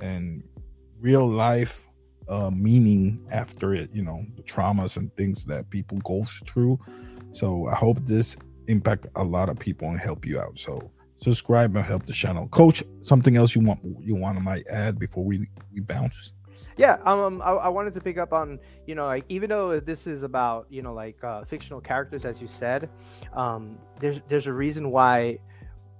and 0.00 0.42
real 1.00 1.26
life 1.26 1.84
uh, 2.28 2.50
meaning 2.50 3.26
after 3.30 3.74
it, 3.74 3.90
you 3.92 4.02
know, 4.02 4.24
the 4.36 4.42
traumas 4.42 4.96
and 4.96 5.14
things 5.16 5.44
that 5.46 5.70
people 5.70 5.98
go 5.98 6.24
through. 6.46 6.78
So 7.32 7.68
I 7.68 7.74
hope 7.74 7.98
this 8.02 8.36
impact 8.66 9.06
a 9.16 9.24
lot 9.24 9.48
of 9.48 9.58
people 9.58 9.88
and 9.88 9.98
help 9.98 10.26
you 10.26 10.38
out. 10.38 10.58
So 10.58 10.90
subscribe 11.22 11.74
and 11.74 11.84
help 11.84 12.06
the 12.06 12.12
channel. 12.12 12.48
Coach, 12.48 12.82
something 13.00 13.36
else 13.36 13.54
you 13.54 13.62
want 13.62 13.80
you 14.00 14.14
want 14.14 14.36
to 14.36 14.42
might 14.42 14.66
add 14.68 14.98
before 14.98 15.24
we 15.24 15.48
we 15.72 15.80
bounce? 15.80 16.32
Yeah, 16.76 16.98
um, 17.04 17.42
I, 17.42 17.50
I, 17.52 17.68
wanted 17.68 17.92
to 17.94 18.00
pick 18.00 18.18
up 18.18 18.32
on 18.32 18.58
you 18.86 18.94
know 18.94 19.06
like 19.06 19.24
even 19.28 19.50
though 19.50 19.80
this 19.80 20.06
is 20.06 20.22
about 20.22 20.66
you 20.70 20.82
know 20.82 20.92
like 20.92 21.22
uh, 21.22 21.44
fictional 21.44 21.80
characters 21.80 22.24
as 22.24 22.40
you 22.40 22.46
said, 22.46 22.88
um, 23.32 23.78
there's 24.00 24.20
there's 24.28 24.46
a 24.46 24.52
reason 24.52 24.90
why 24.90 25.38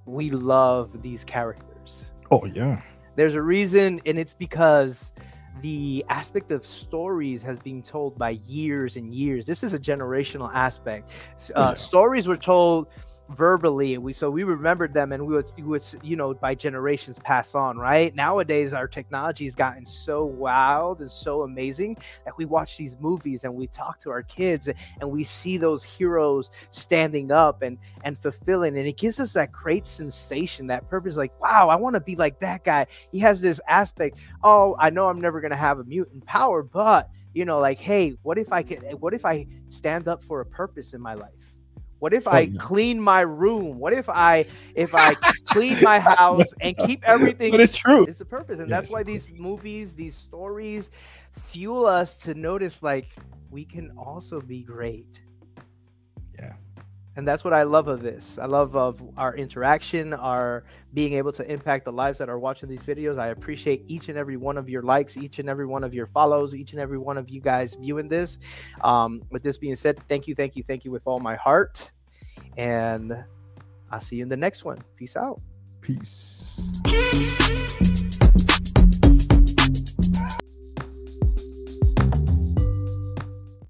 we 0.06 0.30
love 0.30 1.02
these 1.02 1.24
characters. 1.24 2.10
Oh 2.30 2.44
yeah. 2.46 2.80
There's 3.16 3.34
a 3.34 3.42
reason, 3.42 4.00
and 4.06 4.16
it's 4.18 4.34
because 4.34 5.12
the 5.60 6.04
aspect 6.08 6.52
of 6.52 6.64
stories 6.64 7.42
has 7.42 7.58
been 7.58 7.82
told 7.82 8.16
by 8.16 8.30
years 8.46 8.96
and 8.96 9.12
years. 9.12 9.44
This 9.44 9.64
is 9.64 9.74
a 9.74 9.78
generational 9.78 10.52
aspect. 10.54 11.10
Uh, 11.56 11.70
yeah. 11.70 11.74
Stories 11.74 12.28
were 12.28 12.36
told 12.36 12.88
verbally 13.30 13.98
we 13.98 14.12
so 14.12 14.30
we 14.30 14.42
remembered 14.42 14.94
them 14.94 15.12
and 15.12 15.26
we 15.26 15.34
would, 15.34 15.52
we 15.56 15.62
would 15.62 15.84
you 16.02 16.16
know 16.16 16.32
by 16.32 16.54
generations 16.54 17.18
pass 17.20 17.54
on 17.54 17.76
right? 17.76 18.14
Nowadays 18.14 18.72
our 18.72 18.88
technology 18.88 19.44
has 19.44 19.54
gotten 19.54 19.84
so 19.84 20.24
wild 20.24 21.00
and 21.00 21.10
so 21.10 21.42
amazing 21.42 21.96
that 22.24 22.36
we 22.36 22.44
watch 22.44 22.76
these 22.76 22.98
movies 22.98 23.44
and 23.44 23.54
we 23.54 23.66
talk 23.66 23.98
to 24.00 24.10
our 24.10 24.22
kids 24.22 24.68
and 25.00 25.10
we 25.10 25.24
see 25.24 25.56
those 25.56 25.82
heroes 25.82 26.50
standing 26.70 27.30
up 27.30 27.62
and 27.62 27.78
and 28.04 28.18
fulfilling 28.18 28.78
and 28.78 28.88
it 28.88 28.96
gives 28.96 29.20
us 29.20 29.34
that 29.34 29.52
great 29.52 29.86
sensation 29.86 30.66
that 30.66 30.88
purpose 30.88 31.16
like 31.16 31.38
wow 31.40 31.68
i 31.68 31.76
want 31.76 31.94
to 31.94 32.00
be 32.00 32.16
like 32.16 32.38
that 32.40 32.64
guy. 32.64 32.86
He 33.12 33.18
has 33.20 33.40
this 33.40 33.60
aspect 33.68 34.18
oh 34.42 34.76
i 34.78 34.90
know 34.90 35.08
i'm 35.08 35.20
never 35.20 35.40
going 35.40 35.50
to 35.50 35.56
have 35.56 35.78
a 35.78 35.84
mutant 35.84 36.24
power 36.24 36.62
but 36.62 37.10
you 37.34 37.44
know 37.44 37.58
like 37.58 37.78
hey 37.78 38.16
what 38.22 38.38
if 38.38 38.52
i 38.52 38.62
could 38.62 38.82
what 39.00 39.14
if 39.14 39.24
i 39.24 39.46
stand 39.68 40.08
up 40.08 40.22
for 40.22 40.40
a 40.40 40.46
purpose 40.46 40.94
in 40.94 41.00
my 41.00 41.14
life 41.14 41.57
what 41.98 42.14
if 42.14 42.28
oh, 42.28 42.32
I 42.32 42.50
clean 42.58 43.00
my 43.00 43.20
room? 43.20 43.78
What 43.78 43.92
if 43.92 44.08
I 44.08 44.46
if 44.74 44.94
I 44.94 45.14
clean 45.46 45.82
my 45.82 45.98
house 46.16 46.52
and 46.60 46.76
keep 46.76 47.02
everything? 47.04 47.50
But 47.50 47.60
it's 47.60 47.76
true. 47.76 48.04
It's 48.04 48.18
the 48.18 48.24
purpose, 48.24 48.60
and 48.60 48.70
that's 48.70 48.90
why 48.90 49.02
these 49.02 49.38
movies, 49.40 49.94
these 49.94 50.16
stories, 50.16 50.90
fuel 51.46 51.86
us 51.86 52.14
to 52.16 52.34
notice 52.34 52.82
like 52.82 53.08
we 53.50 53.64
can 53.64 53.90
also 53.96 54.40
be 54.40 54.62
great. 54.62 55.20
And 57.18 57.26
that's 57.26 57.42
what 57.42 57.52
I 57.52 57.64
love 57.64 57.88
of 57.88 58.00
this. 58.00 58.38
I 58.38 58.46
love 58.46 58.76
of 58.76 59.02
our 59.16 59.34
interaction, 59.34 60.14
our 60.14 60.62
being 60.94 61.14
able 61.14 61.32
to 61.32 61.52
impact 61.52 61.84
the 61.84 61.90
lives 61.90 62.16
that 62.20 62.28
are 62.28 62.38
watching 62.38 62.68
these 62.68 62.84
videos. 62.84 63.18
I 63.18 63.30
appreciate 63.30 63.82
each 63.88 64.08
and 64.08 64.16
every 64.16 64.36
one 64.36 64.56
of 64.56 64.68
your 64.68 64.82
likes, 64.82 65.16
each 65.16 65.40
and 65.40 65.48
every 65.48 65.66
one 65.66 65.82
of 65.82 65.92
your 65.92 66.06
follows, 66.06 66.54
each 66.54 66.70
and 66.70 66.80
every 66.80 66.96
one 66.96 67.18
of 67.18 67.28
you 67.28 67.40
guys 67.40 67.74
viewing 67.74 68.06
this. 68.06 68.38
Um, 68.82 69.20
with 69.30 69.42
this 69.42 69.58
being 69.58 69.74
said, 69.74 69.98
thank 70.08 70.28
you, 70.28 70.36
thank 70.36 70.54
you, 70.54 70.62
thank 70.62 70.84
you 70.84 70.92
with 70.92 71.08
all 71.08 71.18
my 71.18 71.34
heart. 71.34 71.90
And 72.56 73.12
I'll 73.90 74.00
see 74.00 74.14
you 74.14 74.22
in 74.22 74.28
the 74.28 74.36
next 74.36 74.64
one. 74.64 74.78
Peace 74.94 75.16
out. 75.16 75.40
Peace. 75.80 76.54